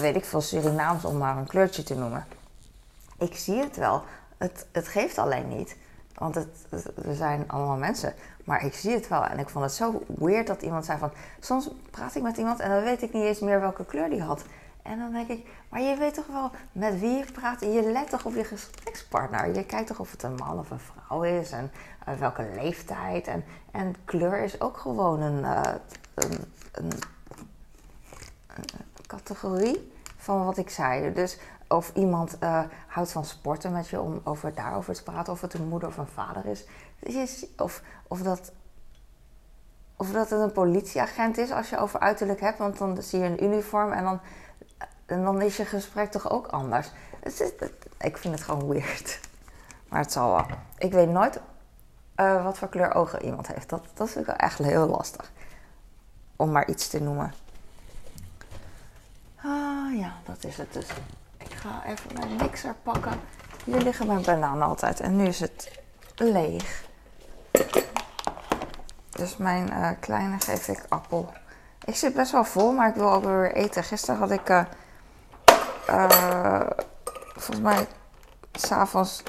weet 0.00 0.16
ik 0.16 0.24
veel, 0.24 0.40
Surinaams 0.40 1.04
om 1.04 1.18
maar 1.18 1.36
een 1.36 1.46
kleurtje 1.46 1.82
te 1.82 1.94
noemen. 1.94 2.26
Ik 3.18 3.36
zie 3.36 3.60
het 3.60 3.76
wel. 3.76 4.02
Het, 4.36 4.66
het 4.72 4.88
geeft 4.88 5.18
alleen 5.18 5.48
niet. 5.48 5.76
Want 6.14 6.34
het, 6.34 6.66
we 6.94 7.14
zijn 7.14 7.44
allemaal 7.46 7.76
mensen. 7.76 8.14
Maar 8.44 8.64
ik 8.64 8.74
zie 8.74 8.90
het 8.90 9.08
wel. 9.08 9.24
En 9.24 9.38
ik 9.38 9.48
vond 9.48 9.64
het 9.64 9.74
zo 9.74 10.02
weird 10.06 10.46
dat 10.46 10.62
iemand 10.62 10.84
zei 10.84 10.98
van... 10.98 11.10
Soms 11.40 11.70
praat 11.90 12.14
ik 12.14 12.22
met 12.22 12.36
iemand 12.36 12.60
en 12.60 12.70
dan 12.70 12.82
weet 12.82 13.02
ik 13.02 13.12
niet 13.12 13.22
eens 13.22 13.40
meer 13.40 13.60
welke 13.60 13.84
kleur 13.84 14.10
die 14.10 14.22
had. 14.22 14.44
En 14.82 14.98
dan 14.98 15.12
denk 15.12 15.28
ik, 15.28 15.46
maar 15.68 15.80
je 15.80 15.96
weet 15.96 16.14
toch 16.14 16.26
wel 16.26 16.50
met 16.72 17.00
wie 17.00 17.16
je 17.16 17.32
praat. 17.32 17.60
Je 17.60 17.90
let 17.92 18.10
toch 18.10 18.24
op 18.24 18.34
je 18.34 18.44
gesprekspartner. 18.44 19.54
Je 19.54 19.64
kijkt 19.64 19.86
toch 19.86 19.98
of 19.98 20.10
het 20.10 20.22
een 20.22 20.34
man 20.34 20.58
of 20.58 20.70
een 20.70 20.80
vrouw 20.80 21.22
is. 21.22 21.50
En 21.50 21.70
uh, 22.08 22.14
welke 22.14 22.48
leeftijd. 22.54 23.26
En, 23.26 23.44
en 23.70 23.94
kleur 24.04 24.38
is 24.38 24.60
ook 24.60 24.76
gewoon 24.76 25.20
een, 25.20 25.44
een, 26.14 26.38
een, 26.72 26.90
een 28.46 28.68
categorie 29.06 29.92
van 30.16 30.44
wat 30.44 30.56
ik 30.56 30.70
zei. 30.70 31.12
Dus 31.12 31.38
of 31.68 31.90
iemand 31.94 32.36
uh, 32.42 32.62
houdt 32.86 33.12
van 33.12 33.24
sporten 33.24 33.72
met 33.72 33.88
je 33.88 34.00
om 34.00 34.20
over 34.24 34.54
daarover 34.54 34.94
te 34.94 35.02
praten, 35.02 35.32
of 35.32 35.40
het 35.40 35.54
een 35.54 35.68
moeder 35.68 35.88
of 35.88 35.96
een 35.96 36.06
vader 36.06 36.46
is. 36.46 36.64
Of, 37.56 37.82
of, 38.08 38.22
dat, 38.22 38.52
of 39.96 40.10
dat 40.10 40.30
het 40.30 40.40
een 40.40 40.52
politieagent 40.52 41.38
is 41.38 41.50
als 41.50 41.70
je 41.70 41.78
over 41.78 42.00
uiterlijk 42.00 42.40
hebt, 42.40 42.58
want 42.58 42.78
dan 42.78 43.02
zie 43.02 43.18
je 43.18 43.24
een 43.24 43.44
uniform 43.44 43.92
en 43.92 44.04
dan, 44.04 44.20
en 45.06 45.24
dan 45.24 45.42
is 45.42 45.56
je 45.56 45.64
gesprek 45.64 46.10
toch 46.10 46.30
ook 46.30 46.46
anders. 46.46 46.90
Het 47.20 47.40
is, 47.40 47.52
ik 47.98 48.16
vind 48.16 48.34
het 48.34 48.42
gewoon 48.42 48.68
weird. 48.68 49.20
Maar 49.88 50.00
het 50.00 50.12
zal 50.12 50.30
wel. 50.30 50.46
Ik 50.78 50.92
weet 50.92 51.08
nooit 51.08 51.40
uh, 52.16 52.44
wat 52.44 52.58
voor 52.58 52.68
kleur 52.68 52.94
ogen 52.94 53.24
iemand 53.24 53.46
heeft. 53.46 53.68
Dat, 53.68 53.84
dat 53.94 54.10
vind 54.10 54.28
ik 54.28 54.36
echt 54.36 54.58
heel 54.58 54.86
lastig. 54.86 55.32
Om 56.36 56.52
maar 56.52 56.68
iets 56.68 56.88
te 56.88 57.00
noemen. 57.00 57.32
Ah 59.36 59.98
ja, 59.98 60.12
dat 60.24 60.44
is 60.44 60.56
het 60.56 60.72
dus. 60.72 60.86
Ga 61.60 61.82
even 61.86 62.10
mijn 62.14 62.36
mixer 62.36 62.74
pakken. 62.82 63.20
Hier 63.64 63.80
liggen 63.80 64.06
mijn 64.06 64.22
bananen 64.22 64.66
altijd 64.66 65.00
en 65.00 65.16
nu 65.16 65.26
is 65.26 65.40
het 65.40 65.80
leeg. 66.16 66.84
Dus 69.10 69.36
mijn 69.36 69.68
uh, 69.72 69.88
kleine 70.00 70.36
geef 70.38 70.68
ik 70.68 70.84
appel. 70.88 71.32
Ik 71.84 71.96
zit 71.96 72.14
best 72.14 72.32
wel 72.32 72.44
vol, 72.44 72.72
maar 72.72 72.88
ik 72.88 72.94
wil 72.94 73.12
ook 73.12 73.24
weer 73.24 73.52
eten. 73.52 73.84
Gisteren 73.84 74.20
had 74.20 74.30
ik, 74.30 74.48
uh, 74.48 74.64
uh, 75.90 76.60
volgens 77.32 77.60
mij, 77.60 77.86
s'avonds. 78.52 79.22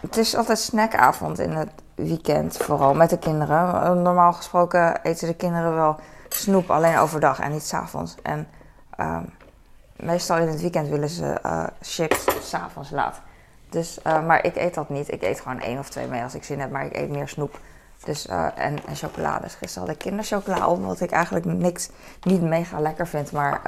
Het 0.00 0.16
is 0.16 0.36
altijd 0.36 0.58
snackavond 0.58 1.38
in 1.38 1.50
het 1.50 1.70
weekend, 1.94 2.56
vooral 2.56 2.94
met 2.94 3.10
de 3.10 3.18
kinderen. 3.18 4.02
Normaal 4.02 4.32
gesproken 4.32 5.02
eten 5.02 5.26
de 5.26 5.34
kinderen 5.34 5.74
wel 5.74 5.96
snoep 6.28 6.70
alleen 6.70 6.98
overdag 6.98 7.40
en 7.40 7.50
niet 7.50 7.66
s'avonds. 7.66 8.14
En 8.22 8.48
um, 9.00 9.34
meestal 9.96 10.36
in 10.36 10.48
het 10.48 10.60
weekend 10.60 10.88
willen 10.88 11.08
ze 11.08 11.38
uh, 11.46 11.64
chips 11.80 12.24
s'avonds 12.40 12.90
laat. 12.90 13.20
Dus, 13.68 13.98
uh, 14.06 14.26
maar 14.26 14.44
ik 14.44 14.56
eet 14.56 14.74
dat 14.74 14.88
niet. 14.88 15.12
Ik 15.12 15.22
eet 15.22 15.40
gewoon 15.40 15.60
één 15.60 15.78
of 15.78 15.88
twee 15.88 16.06
mee 16.06 16.22
als 16.22 16.34
ik 16.34 16.44
zin 16.44 16.60
heb. 16.60 16.70
Maar 16.70 16.84
ik 16.84 16.96
eet 16.96 17.10
meer 17.10 17.28
snoep. 17.28 17.58
Dus, 18.04 18.26
uh, 18.26 18.46
en, 18.54 18.78
en 18.86 18.96
chocolade. 18.96 19.42
Dus 19.42 19.54
gisteren 19.54 19.88
had 19.88 19.96
ik 19.96 20.02
kinderchocola 20.02 20.68
op. 20.68 20.84
Wat 20.84 21.00
ik 21.00 21.10
eigenlijk 21.10 21.44
niks, 21.44 21.90
niet 22.22 22.42
mega 22.42 22.80
lekker 22.80 23.06
vind. 23.06 23.32
Maar 23.32 23.60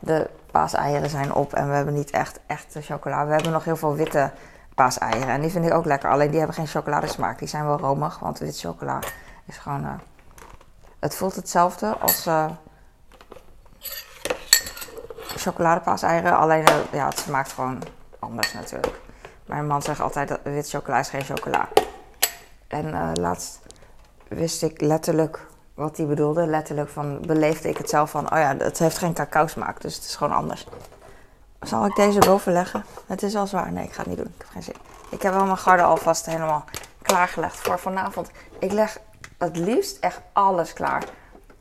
de 0.00 0.30
paaseieren 0.50 1.10
zijn 1.10 1.34
op. 1.34 1.52
En 1.52 1.68
we 1.68 1.74
hebben 1.74 1.94
niet 1.94 2.10
echt 2.10 2.40
echte 2.46 2.82
chocola. 2.82 3.26
We 3.26 3.32
hebben 3.32 3.52
nog 3.52 3.64
heel 3.64 3.76
veel 3.76 3.94
witte 3.94 4.30
paaseieren. 4.74 5.28
En 5.28 5.40
die 5.40 5.50
vind 5.50 5.66
ik 5.66 5.74
ook 5.74 5.84
lekker. 5.84 6.10
Alleen 6.10 6.30
die 6.30 6.38
hebben 6.38 6.56
geen 6.56 6.66
chocoladesmaak. 6.66 7.38
Die 7.38 7.48
zijn 7.48 7.66
wel 7.66 7.78
romig, 7.78 8.18
want 8.18 8.38
wit 8.38 8.58
chocola 8.58 8.98
is 9.44 9.58
gewoon... 9.58 10.00
Het 10.98 11.14
voelt 11.14 11.34
hetzelfde 11.34 11.96
als 11.98 12.28
chocoladepaaseieren. 15.42 16.36
Alleen 16.36 16.68
uh, 16.68 16.74
ja, 16.92 17.08
het 17.08 17.18
smaakt 17.18 17.52
gewoon 17.52 17.82
anders 18.18 18.52
natuurlijk. 18.52 19.00
Mijn 19.46 19.66
man 19.66 19.82
zegt 19.82 20.00
altijd 20.00 20.28
dat 20.28 20.40
wit 20.42 20.68
chocola 20.68 20.98
is 20.98 21.08
geen 21.08 21.24
chocola. 21.24 21.68
En 22.68 23.12
laatst 23.20 23.58
wist 24.28 24.62
ik 24.62 24.80
letterlijk 24.80 25.46
wat 25.74 25.96
hij 25.96 26.06
bedoelde. 26.06 26.46
Letterlijk 26.46 26.90
van, 26.90 27.20
beleefde 27.26 27.68
ik 27.68 27.78
het 27.78 27.88
zelf 27.88 28.10
van, 28.10 28.32
oh 28.32 28.38
ja, 28.38 28.56
het 28.56 28.78
heeft 28.78 28.98
geen 28.98 29.14
cacao 29.14 29.46
smaak. 29.46 29.80
Dus 29.80 29.94
het 29.94 30.04
is 30.04 30.16
gewoon 30.16 30.32
anders. 30.32 30.66
Zal 31.60 31.86
ik 31.86 31.94
deze 31.94 32.18
boven 32.18 32.52
leggen? 32.52 32.84
Het 33.06 33.22
is 33.22 33.34
al 33.34 33.46
zwaar. 33.46 33.72
Nee, 33.72 33.84
ik 33.84 33.92
ga 33.92 33.98
het 33.98 34.06
niet 34.06 34.16
doen. 34.16 34.32
Ik 34.34 34.38
heb 34.38 34.48
geen 34.50 34.62
zin. 34.62 34.76
Ik 35.10 35.22
heb 35.22 35.32
wel 35.32 35.44
mijn 35.44 35.58
garde 35.58 35.82
alvast 35.82 36.26
helemaal 36.26 36.64
klaargelegd 37.02 37.56
voor 37.56 37.78
vanavond. 37.78 38.30
Ik 38.58 38.72
leg 38.72 38.98
het 39.38 39.56
liefst 39.56 39.98
echt 39.98 40.20
alles 40.32 40.72
klaar 40.72 41.04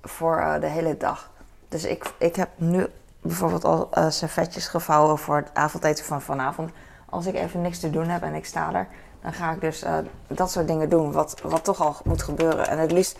voor 0.04 0.38
uh, 0.38 0.60
de 0.60 0.68
hele 0.68 0.98
dag. 0.98 1.30
Dus 1.70 1.84
ik, 1.84 2.12
ik 2.18 2.36
heb 2.36 2.50
nu 2.56 2.88
bijvoorbeeld 3.22 3.66
al 3.66 3.90
uh, 3.98 4.10
servetjes 4.10 4.68
gevouwen 4.68 5.18
voor 5.18 5.36
het 5.36 5.50
avondeten 5.54 6.06
van 6.06 6.22
vanavond. 6.22 6.72
Als 7.10 7.26
ik 7.26 7.36
even 7.36 7.62
niks 7.62 7.80
te 7.80 7.90
doen 7.90 8.08
heb 8.08 8.22
en 8.22 8.34
ik 8.34 8.46
sta 8.46 8.74
er, 8.74 8.88
dan 9.22 9.34
ga 9.34 9.52
ik 9.52 9.62
dus 9.62 9.84
uh, 9.84 9.98
dat 10.28 10.52
soort 10.52 10.68
dingen 10.68 10.90
doen, 10.90 11.12
wat, 11.12 11.42
wat 11.44 11.64
toch 11.64 11.82
al 11.82 11.96
moet 12.04 12.24
gebeuren. 12.24 12.68
En 12.68 12.80
het 12.80 12.92
liefst 12.92 13.18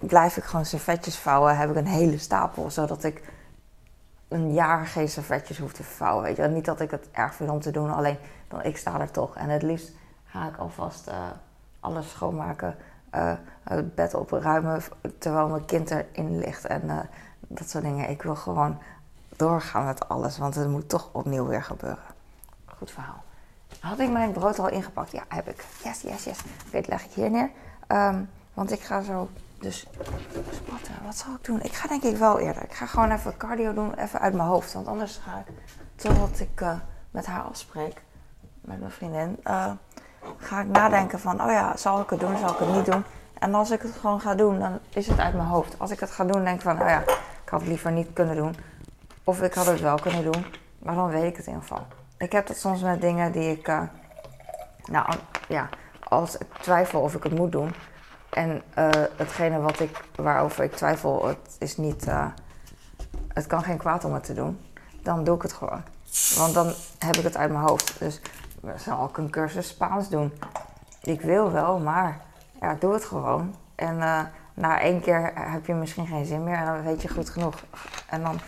blijf 0.00 0.36
ik 0.36 0.44
gewoon 0.44 0.64
servetjes 0.64 1.18
vouwen, 1.18 1.56
heb 1.56 1.70
ik 1.70 1.76
een 1.76 1.86
hele 1.86 2.18
stapel, 2.18 2.70
zodat 2.70 3.04
ik 3.04 3.22
een 4.28 4.52
jaar 4.52 4.86
geen 4.86 5.08
servetjes 5.08 5.58
hoef 5.58 5.72
te 5.72 5.82
vouwen. 5.82 6.24
Weet 6.24 6.36
je? 6.36 6.42
Niet 6.42 6.64
dat 6.64 6.80
ik 6.80 6.90
het 6.90 7.08
erg 7.12 7.34
vind 7.34 7.50
om 7.50 7.60
te 7.60 7.70
doen, 7.70 7.94
alleen 7.94 8.18
dan, 8.48 8.62
ik 8.62 8.76
sta 8.76 9.00
er 9.00 9.10
toch. 9.10 9.36
En 9.36 9.48
het 9.48 9.62
liefst 9.62 9.92
ga 10.24 10.48
ik 10.48 10.56
alvast 10.56 11.08
uh, 11.08 11.14
alles 11.80 12.10
schoonmaken, 12.10 12.76
het 13.62 13.94
bed 13.94 14.14
opruimen 14.14 14.82
terwijl 15.18 15.48
mijn 15.48 15.64
kind 15.64 15.90
erin 15.90 16.38
ligt 16.38 16.66
en 16.66 17.08
dat 17.48 17.70
soort 17.70 17.84
dingen. 17.84 18.10
Ik 18.10 18.22
wil 18.22 18.36
gewoon 18.36 18.78
doorgaan 19.36 19.84
met 19.84 20.08
alles, 20.08 20.38
want 20.38 20.54
het 20.54 20.68
moet 20.68 20.88
toch 20.88 21.08
opnieuw 21.12 21.46
weer 21.46 21.62
gebeuren. 21.62 22.04
Goed 22.76 22.90
verhaal. 22.90 23.22
Had 23.80 23.98
ik 23.98 24.10
mijn 24.10 24.32
brood 24.32 24.58
al 24.58 24.68
ingepakt? 24.68 25.10
Ja, 25.10 25.22
heb 25.28 25.48
ik. 25.48 25.64
Yes, 25.84 26.00
yes, 26.00 26.24
yes. 26.24 26.38
Oké, 26.66 26.80
leg 26.88 27.04
ik 27.04 27.12
hier 27.12 27.30
neer. 27.30 27.50
Um, 27.88 28.30
want 28.54 28.72
ik 28.72 28.80
ga 28.80 29.02
zo 29.02 29.28
dus 29.58 29.86
spatten, 30.50 30.94
wat 31.04 31.16
zal 31.16 31.34
ik 31.34 31.44
doen? 31.44 31.62
Ik 31.62 31.72
ga 31.72 31.88
denk 31.88 32.02
ik 32.02 32.16
wel 32.16 32.38
eerder. 32.38 32.62
Ik 32.62 32.74
ga 32.74 32.86
gewoon 32.86 33.10
even 33.10 33.36
cardio 33.36 33.74
doen, 33.74 33.94
even 33.94 34.20
uit 34.20 34.34
mijn 34.34 34.48
hoofd. 34.48 34.72
Want 34.72 34.86
anders 34.86 35.20
ga 35.24 35.42
ik, 35.46 35.54
totdat 35.94 36.40
ik 36.40 36.60
uh, 36.60 36.74
met 37.10 37.26
haar 37.26 37.42
afspreek, 37.42 38.02
met 38.60 38.80
mijn 38.80 38.92
vriendin, 38.92 39.40
uh, 39.44 39.70
ga 40.36 40.60
ik 40.60 40.68
nadenken 40.68 41.20
van, 41.20 41.42
oh 41.42 41.50
ja, 41.50 41.76
zal 41.76 42.00
ik 42.00 42.10
het 42.10 42.20
doen, 42.20 42.38
zal 42.38 42.50
ik 42.50 42.58
het 42.58 42.74
niet 42.74 42.86
doen? 42.86 43.04
En 43.38 43.54
als 43.54 43.70
ik 43.70 43.82
het 43.82 43.92
gewoon 44.00 44.20
ga 44.20 44.34
doen, 44.34 44.58
dan 44.58 44.78
is 44.88 45.06
het 45.06 45.18
uit 45.18 45.34
mijn 45.34 45.48
hoofd. 45.48 45.78
Als 45.78 45.90
ik 45.90 46.00
het 46.00 46.10
ga 46.10 46.24
doen, 46.24 46.44
denk 46.44 46.56
ik 46.56 46.62
van, 46.62 46.82
oh 46.82 46.88
ja, 46.88 47.00
ik 47.44 47.48
had 47.50 47.60
het 47.60 47.68
liever 47.68 47.92
niet 47.92 48.12
kunnen 48.12 48.36
doen. 48.36 48.56
Of 49.24 49.42
ik 49.42 49.54
had 49.54 49.66
het 49.66 49.80
wel 49.80 49.96
kunnen 49.96 50.32
doen, 50.32 50.46
maar 50.78 50.94
dan 50.94 51.08
weet 51.08 51.30
ik 51.30 51.36
het 51.36 51.46
in 51.46 51.52
ieder 51.52 51.68
geval. 51.68 51.86
Ik 52.18 52.32
heb 52.32 52.46
dat 52.46 52.56
soms 52.56 52.82
met 52.82 53.00
dingen 53.00 53.32
die 53.32 53.50
ik, 53.50 53.68
uh, 53.68 53.82
nou 54.84 55.14
ja, 55.48 55.68
als 56.02 56.38
ik 56.38 56.46
twijfel 56.60 57.00
of 57.00 57.14
ik 57.14 57.22
het 57.22 57.34
moet 57.34 57.52
doen, 57.52 57.74
en 58.30 58.62
uh, 58.78 58.90
hetgene 59.16 59.60
wat 59.60 59.80
ik, 59.80 60.04
waarover 60.14 60.64
ik 60.64 60.72
twijfel, 60.72 61.26
het 61.26 61.56
is 61.58 61.76
niet. 61.76 62.06
Uh, 62.08 62.26
het 63.28 63.46
kan 63.46 63.62
geen 63.62 63.78
kwaad 63.78 64.04
om 64.04 64.14
het 64.14 64.24
te 64.24 64.34
doen. 64.34 64.60
Dan 65.02 65.24
doe 65.24 65.36
ik 65.36 65.42
het 65.42 65.52
gewoon. 65.52 65.82
Want 66.36 66.54
dan 66.54 66.72
heb 66.98 67.16
ik 67.16 67.24
het 67.24 67.36
uit 67.36 67.50
mijn 67.50 67.64
hoofd. 67.64 67.98
Dus 67.98 68.20
zal 68.76 69.08
ik 69.08 69.16
een 69.16 69.30
cursus 69.30 69.68
Spaans 69.68 70.08
doen. 70.08 70.32
Ik 71.02 71.20
wil 71.20 71.52
wel, 71.52 71.78
maar 71.78 72.20
ja, 72.60 72.76
doe 72.80 72.92
het 72.92 73.04
gewoon. 73.04 73.54
En 73.74 73.98
na 74.54 74.80
één 74.80 75.00
keer 75.00 75.32
heb 75.34 75.66
je 75.66 75.74
misschien 75.74 76.06
geen 76.06 76.26
zin 76.26 76.44
meer 76.44 76.56
en 76.56 76.64
dan 76.66 76.82
weet 76.82 77.02
je 77.02 77.08
goed 77.08 77.30
genoeg. 77.30 77.54
En 78.08 78.22
dan 78.22 78.40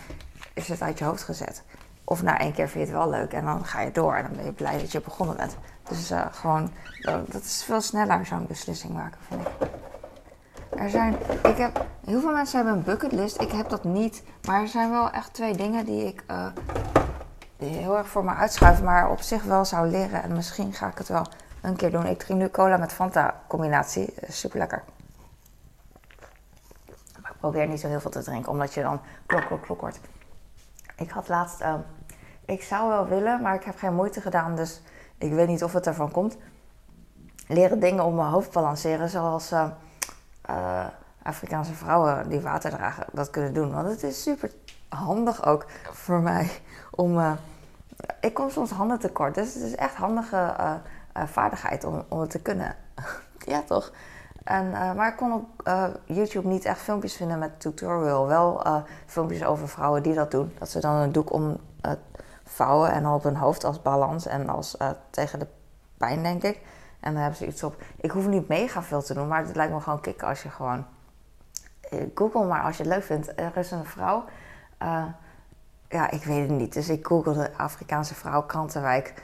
is 0.56 0.68
het 0.68 0.82
uit 0.82 0.98
je 0.98 1.04
hoofd 1.04 1.22
gezet. 1.22 1.62
Of 2.04 2.22
na 2.22 2.38
één 2.38 2.52
keer 2.52 2.68
vind 2.68 2.86
je 2.86 2.92
het 2.92 3.02
wel 3.02 3.10
leuk 3.10 3.32
en 3.32 3.44
dan 3.44 3.64
ga 3.64 3.80
je 3.80 3.92
door 3.92 4.14
en 4.14 4.22
dan 4.22 4.36
ben 4.36 4.44
je 4.44 4.52
blij 4.52 4.78
dat 4.78 4.92
je 4.92 5.00
begonnen 5.00 5.36
bent. 5.36 5.56
Dus 5.88 6.10
uh, 6.10 6.26
gewoon, 6.30 6.70
dat 7.28 7.42
is 7.44 7.62
veel 7.64 7.80
sneller 7.80 8.26
zo'n 8.26 8.46
beslissing 8.46 8.92
maken, 8.92 9.18
vind 9.28 9.40
ik. 9.40 9.68
Er 10.78 10.90
zijn, 10.90 11.16
ik 11.42 11.56
heb, 11.56 11.86
heel 12.04 12.20
veel 12.20 12.32
mensen 12.32 12.56
hebben 12.56 12.76
een 12.76 12.82
bucketlist. 12.82 13.40
Ik 13.40 13.50
heb 13.50 13.68
dat 13.68 13.84
niet. 13.84 14.22
Maar 14.46 14.60
er 14.60 14.68
zijn 14.68 14.90
wel 14.90 15.10
echt 15.10 15.34
twee 15.34 15.56
dingen 15.56 15.84
die 15.84 16.06
ik 16.06 16.24
uh, 16.30 16.46
heel 17.56 17.96
erg 17.96 18.08
voor 18.08 18.24
me 18.24 18.34
uitschuif. 18.34 18.82
Maar 18.82 19.10
op 19.10 19.20
zich 19.20 19.42
wel 19.42 19.64
zou 19.64 19.88
leren. 19.88 20.22
En 20.22 20.32
misschien 20.32 20.72
ga 20.72 20.88
ik 20.88 20.98
het 20.98 21.08
wel 21.08 21.26
een 21.62 21.76
keer 21.76 21.90
doen. 21.90 22.06
Ik 22.06 22.18
drink 22.18 22.40
nu 22.40 22.48
cola 22.48 22.76
met 22.76 22.92
Fanta 22.92 23.42
combinatie. 23.46 24.14
Super 24.28 24.58
lekker. 24.58 24.82
Ik 27.16 27.42
probeer 27.42 27.68
niet 27.68 27.80
zo 27.80 27.88
heel 27.88 28.00
veel 28.00 28.10
te 28.10 28.22
drinken. 28.22 28.52
Omdat 28.52 28.74
je 28.74 28.82
dan 28.82 29.00
klok, 29.26 29.46
klok, 29.46 29.62
klok 29.62 29.80
wordt. 29.80 30.00
Ik 30.96 31.10
had 31.10 31.28
laatst... 31.28 31.60
Uh, 31.60 31.74
ik 32.44 32.62
zou 32.62 32.88
wel 32.88 33.06
willen, 33.06 33.42
maar 33.42 33.54
ik 33.54 33.64
heb 33.64 33.76
geen 33.76 33.94
moeite 33.94 34.20
gedaan. 34.20 34.56
Dus 34.56 34.82
ik 35.18 35.32
weet 35.32 35.48
niet 35.48 35.64
of 35.64 35.72
het 35.72 35.86
ervan 35.86 36.10
komt. 36.10 36.36
Leren 37.48 37.80
dingen 37.80 38.04
op 38.04 38.14
mijn 38.14 38.28
hoofd 38.28 38.52
balanceren. 38.52 39.08
Zoals... 39.08 39.52
Uh, 39.52 39.68
uh, 40.50 40.86
Afrikaanse 41.26 41.74
vrouwen 41.74 42.28
die 42.28 42.40
water 42.40 42.70
dragen 42.70 43.06
dat 43.12 43.30
kunnen 43.30 43.54
doen. 43.54 43.72
Want 43.72 43.88
het 43.88 44.02
is 44.02 44.22
super 44.22 44.50
handig 44.88 45.46
ook 45.46 45.66
voor 45.92 46.20
mij 46.20 46.50
om. 46.90 47.18
Uh, 47.18 47.32
ik 48.20 48.34
kom 48.34 48.50
soms 48.50 48.70
handen 48.70 48.98
tekort, 48.98 49.34
dus 49.34 49.54
het 49.54 49.62
is 49.62 49.74
echt 49.74 49.94
handige 49.94 50.54
uh, 50.58 51.26
vaardigheid 51.26 51.84
om, 51.84 52.04
om 52.08 52.20
het 52.20 52.30
te 52.30 52.42
kunnen. 52.42 52.76
ja, 53.52 53.62
toch? 53.62 53.92
En, 54.46 54.70
maar 54.70 55.08
ik 55.08 55.16
kon 55.16 55.32
op 55.32 55.68
YouTube 56.04 56.48
niet 56.48 56.64
echt 56.64 56.80
filmpjes 56.80 57.16
vinden 57.16 57.38
met 57.38 57.60
tutorial. 57.60 58.26
Wel 58.26 58.62
filmpjes 59.06 59.44
over 59.44 59.68
vrouwen 59.68 60.02
die 60.02 60.14
dat 60.14 60.30
doen. 60.30 60.52
Dat 60.58 60.68
ze 60.68 60.80
dan 60.80 60.94
een 60.94 61.12
doek 61.12 61.32
om 61.32 61.56
vouwen 62.44 62.92
en 62.92 63.06
op 63.06 63.22
hun 63.22 63.36
hoofd 63.36 63.64
als 63.64 63.82
balans 63.82 64.26
en 64.26 64.48
als 64.48 64.76
tegen 65.10 65.38
de 65.38 65.46
pijn, 65.96 66.22
denk 66.22 66.42
ik. 66.42 66.60
En 67.00 67.12
dan 67.12 67.20
hebben 67.20 67.38
ze 67.38 67.46
iets 67.46 67.62
op. 67.62 67.82
Ik 68.00 68.10
hoef 68.10 68.26
niet 68.26 68.48
mega 68.48 68.82
veel 68.82 69.02
te 69.02 69.14
doen, 69.14 69.28
maar 69.28 69.46
het 69.46 69.56
lijkt 69.56 69.72
me 69.72 69.80
gewoon 69.80 70.00
kicken 70.00 70.28
als 70.28 70.42
je 70.42 70.50
gewoon. 70.50 70.86
Eh, 71.80 72.00
Google 72.14 72.44
maar 72.44 72.62
als 72.62 72.76
je 72.76 72.82
het 72.82 72.92
leuk 72.92 73.02
vindt. 73.02 73.40
Er 73.40 73.56
is 73.56 73.70
een 73.70 73.84
vrouw. 73.84 74.24
Ja, 75.88 76.10
ik 76.10 76.24
weet 76.24 76.48
het 76.48 76.58
niet. 76.58 76.72
Dus 76.72 76.88
ik 76.88 77.06
googelde 77.06 77.50
Afrikaanse 77.56 78.14
vrouw 78.14 78.42
Krantenwijk 78.42 79.22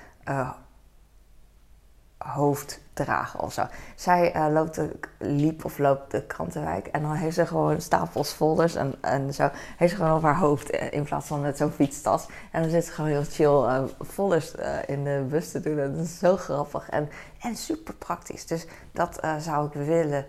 hoofd 2.26 2.80
dragen 2.92 3.40
of 3.40 3.52
zo. 3.52 3.66
Zij 3.96 4.36
uh, 4.36 4.52
loopt 4.52 4.74
de, 4.74 4.98
liep 5.18 5.64
of 5.64 5.78
loopt 5.78 6.10
de 6.10 6.26
krantenwijk 6.26 6.86
en 6.86 7.02
dan 7.02 7.12
heeft 7.12 7.34
ze 7.34 7.46
gewoon 7.46 7.80
stapels 7.80 8.30
folders 8.30 8.74
en, 8.74 8.94
en 9.00 9.34
zo. 9.34 9.50
Heeft 9.76 9.90
ze 9.92 9.98
gewoon 9.98 10.16
op 10.16 10.22
haar 10.22 10.38
hoofd 10.38 10.70
eh, 10.70 10.92
in 10.92 11.04
plaats 11.04 11.26
van 11.26 11.40
met 11.40 11.56
zo'n 11.56 11.70
fietstas. 11.70 12.26
En 12.50 12.62
dan 12.62 12.70
zit 12.70 12.84
ze 12.84 12.92
gewoon 12.92 13.10
heel 13.10 13.24
chill 13.24 13.46
uh, 13.46 13.82
folders 14.06 14.54
in 14.86 15.04
de 15.04 15.26
bus 15.28 15.50
te 15.50 15.60
doen. 15.60 15.76
Dat 15.76 16.06
is 16.06 16.18
zo 16.18 16.36
grappig 16.36 16.90
en, 16.90 17.08
en 17.40 17.56
super 17.56 17.94
praktisch. 17.94 18.46
Dus 18.46 18.66
dat 18.92 19.20
zou 19.38 19.66
ik 19.66 19.72
willen 19.72 20.26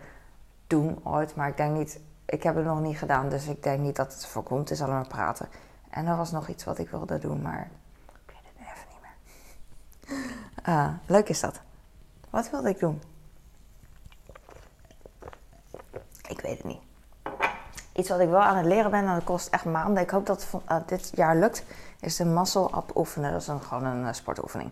doen 0.68 1.00
ooit, 1.04 1.36
maar 1.36 1.48
ik 1.48 1.58
denk 1.58 1.78
niet... 1.78 2.00
Ik 2.26 2.44
heb 2.44 2.56
het 2.56 2.66
nog 2.66 2.82
niet 2.82 2.98
gedaan, 2.98 3.30
dus 3.30 3.48
ik 3.48 3.64
denk 3.64 3.80
niet 3.80 3.96
dat 3.96 4.14
het 4.14 4.26
voorkomt. 4.26 4.70
Het 4.70 4.78
is 4.78 4.82
alleen 4.82 4.96
maar 4.96 5.08
praten. 5.08 5.48
En 5.90 6.08
er 6.08 6.18
was 6.18 6.32
nog 6.32 6.48
iets 6.48 6.64
wat 6.64 6.80
ik 6.80 6.90
wilde 6.90 7.20
doen, 7.20 7.42
maar 7.42 7.70
ik 8.26 8.34
weet 8.34 8.38
het 8.56 8.68
even 8.68 8.88
niet 8.90 9.02
meer. 10.66 11.00
leuk 11.18 11.30
is 11.30 11.40
dat. 11.40 11.62
Wat 12.34 12.50
wilde 12.50 12.70
ik 12.70 12.80
doen? 12.80 13.02
Ik 16.28 16.42
weet 16.42 16.58
het 16.58 16.64
niet. 16.64 16.82
Iets 17.94 18.10
wat 18.10 18.20
ik 18.20 18.30
wel 18.30 18.42
aan 18.42 18.56
het 18.56 18.66
leren 18.66 18.92
ben, 18.92 19.08
en 19.08 19.14
dat 19.14 19.24
kost 19.24 19.48
echt 19.48 19.66
maanden. 19.66 20.04
Ik 20.04 20.10
hoop 20.10 20.26
dat 20.26 20.48
het 20.52 20.62
uh, 20.72 20.78
dit 20.86 21.12
jaar 21.16 21.36
lukt. 21.36 21.64
Is 22.00 22.16
de 22.16 22.26
muscle-up 22.26 22.96
oefenen. 22.96 23.32
Dat 23.32 23.42
is 23.42 23.50
gewoon 23.68 23.86
een 23.86 24.02
uh, 24.02 24.14
sportoefening. 24.14 24.72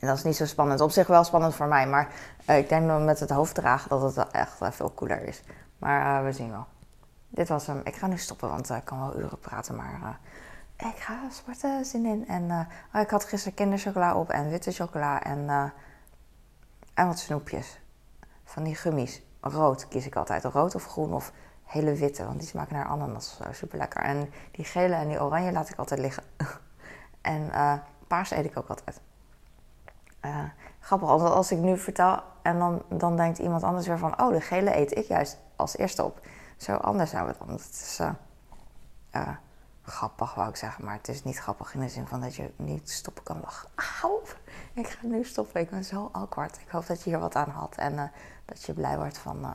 En 0.00 0.06
dat 0.06 0.16
is 0.16 0.22
niet 0.22 0.36
zo 0.36 0.46
spannend. 0.46 0.80
Op 0.80 0.90
zich 0.90 1.06
wel 1.06 1.24
spannend 1.24 1.54
voor 1.54 1.66
mij. 1.66 1.86
Maar 1.86 2.08
uh, 2.48 2.58
ik 2.58 2.68
denk 2.68 2.88
dat 2.88 3.00
met 3.00 3.20
het 3.20 3.30
hoofd 3.30 3.54
dragen 3.54 3.88
dat 3.88 4.16
het 4.16 4.30
echt 4.30 4.56
veel 4.70 4.94
cooler 4.94 5.22
is. 5.22 5.42
Maar 5.78 6.24
we 6.24 6.32
zien 6.32 6.50
wel. 6.50 6.66
Dit 7.28 7.48
was 7.48 7.66
hem. 7.66 7.80
Ik 7.84 7.94
ga 7.94 8.06
nu 8.06 8.18
stoppen, 8.18 8.48
want 8.48 8.70
ik 8.70 8.84
kan 8.84 8.98
wel 8.98 9.18
uren 9.18 9.38
praten. 9.38 9.76
Maar 9.76 10.18
ik 10.76 10.96
ga 10.96 11.18
sporten, 11.30 11.84
zin 11.84 12.06
in. 12.06 12.28
En 12.28 12.68
oh, 12.94 13.00
ik 13.00 13.10
had 13.10 13.24
gisteren 13.24 13.54
kinderchocola 13.54 14.14
op 14.14 14.30
en 14.30 14.50
witte 14.50 14.72
chocola. 14.72 15.22
En 15.22 15.72
en 16.96 17.06
wat 17.06 17.18
snoepjes. 17.18 17.80
Van 18.44 18.62
die 18.62 18.74
gummies. 18.74 19.22
Rood 19.40 19.88
kies 19.88 20.06
ik 20.06 20.16
altijd. 20.16 20.44
Rood 20.44 20.74
of 20.74 20.86
groen 20.86 21.12
of 21.12 21.32
hele 21.64 21.94
witte. 21.94 22.24
Want 22.24 22.38
die 22.38 22.48
smaken 22.48 22.74
naar 22.74 22.86
ananas. 22.86 23.40
Super 23.50 23.78
lekker. 23.78 24.02
En 24.02 24.30
die 24.50 24.64
gele 24.64 24.94
en 24.94 25.08
die 25.08 25.22
oranje 25.22 25.52
laat 25.52 25.68
ik 25.68 25.78
altijd 25.78 26.00
liggen. 26.00 26.22
en 27.20 27.42
uh, 27.42 27.72
paars 28.06 28.30
eet 28.30 28.44
ik 28.44 28.58
ook 28.58 28.68
altijd. 28.68 29.00
Uh, 30.24 30.44
grappig, 30.80 31.08
als 31.08 31.52
ik 31.52 31.58
nu 31.58 31.78
vertel 31.78 32.22
en 32.42 32.58
dan, 32.58 32.82
dan 32.88 33.16
denkt 33.16 33.38
iemand 33.38 33.62
anders 33.62 33.86
weer 33.86 33.98
van... 33.98 34.20
oh, 34.20 34.32
de 34.32 34.40
gele 34.40 34.76
eet 34.76 34.96
ik 34.96 35.06
juist 35.06 35.38
als 35.56 35.76
eerste 35.76 36.04
op. 36.04 36.20
Zo 36.56 36.74
anders 36.74 37.10
zijn 37.10 37.26
we 37.26 37.34
dan. 37.38 37.48
Het 37.48 37.70
is 37.70 37.98
uh, 38.00 39.28
grappig, 39.86 40.34
wou 40.34 40.48
ik 40.48 40.56
zeggen. 40.56 40.84
Maar 40.84 40.94
het 40.94 41.08
is 41.08 41.24
niet 41.24 41.38
grappig 41.38 41.74
in 41.74 41.80
de 41.80 41.88
zin 41.88 42.06
van 42.06 42.20
dat 42.20 42.34
je 42.34 42.50
niet 42.56 42.90
stoppen 42.90 43.22
kan 43.22 43.40
lachen. 43.40 43.68
Auw, 44.02 44.22
ik 44.72 44.88
ga 44.88 45.06
nu 45.06 45.24
stoppen. 45.24 45.60
Ik 45.60 45.70
ben 45.70 45.84
zo 45.84 46.08
awkward. 46.12 46.56
Ik 46.56 46.68
hoop 46.68 46.86
dat 46.86 47.02
je 47.02 47.10
hier 47.10 47.18
wat 47.18 47.34
aan 47.34 47.50
had. 47.50 47.74
En 47.76 47.92
uh, 47.92 48.02
dat 48.44 48.62
je 48.62 48.72
blij 48.72 48.96
wordt 48.96 49.18
van 49.18 49.44
uh, 49.44 49.54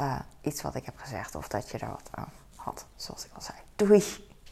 uh, 0.00 0.20
iets 0.40 0.62
wat 0.62 0.74
ik 0.74 0.84
heb 0.84 0.96
gezegd. 0.96 1.34
Of 1.34 1.48
dat 1.48 1.70
je 1.70 1.78
er 1.78 1.90
wat 1.90 2.08
aan 2.10 2.32
had, 2.56 2.86
zoals 2.96 3.24
ik 3.24 3.30
al 3.34 3.42
zei. 3.42 3.58
Doei! 3.76 4.29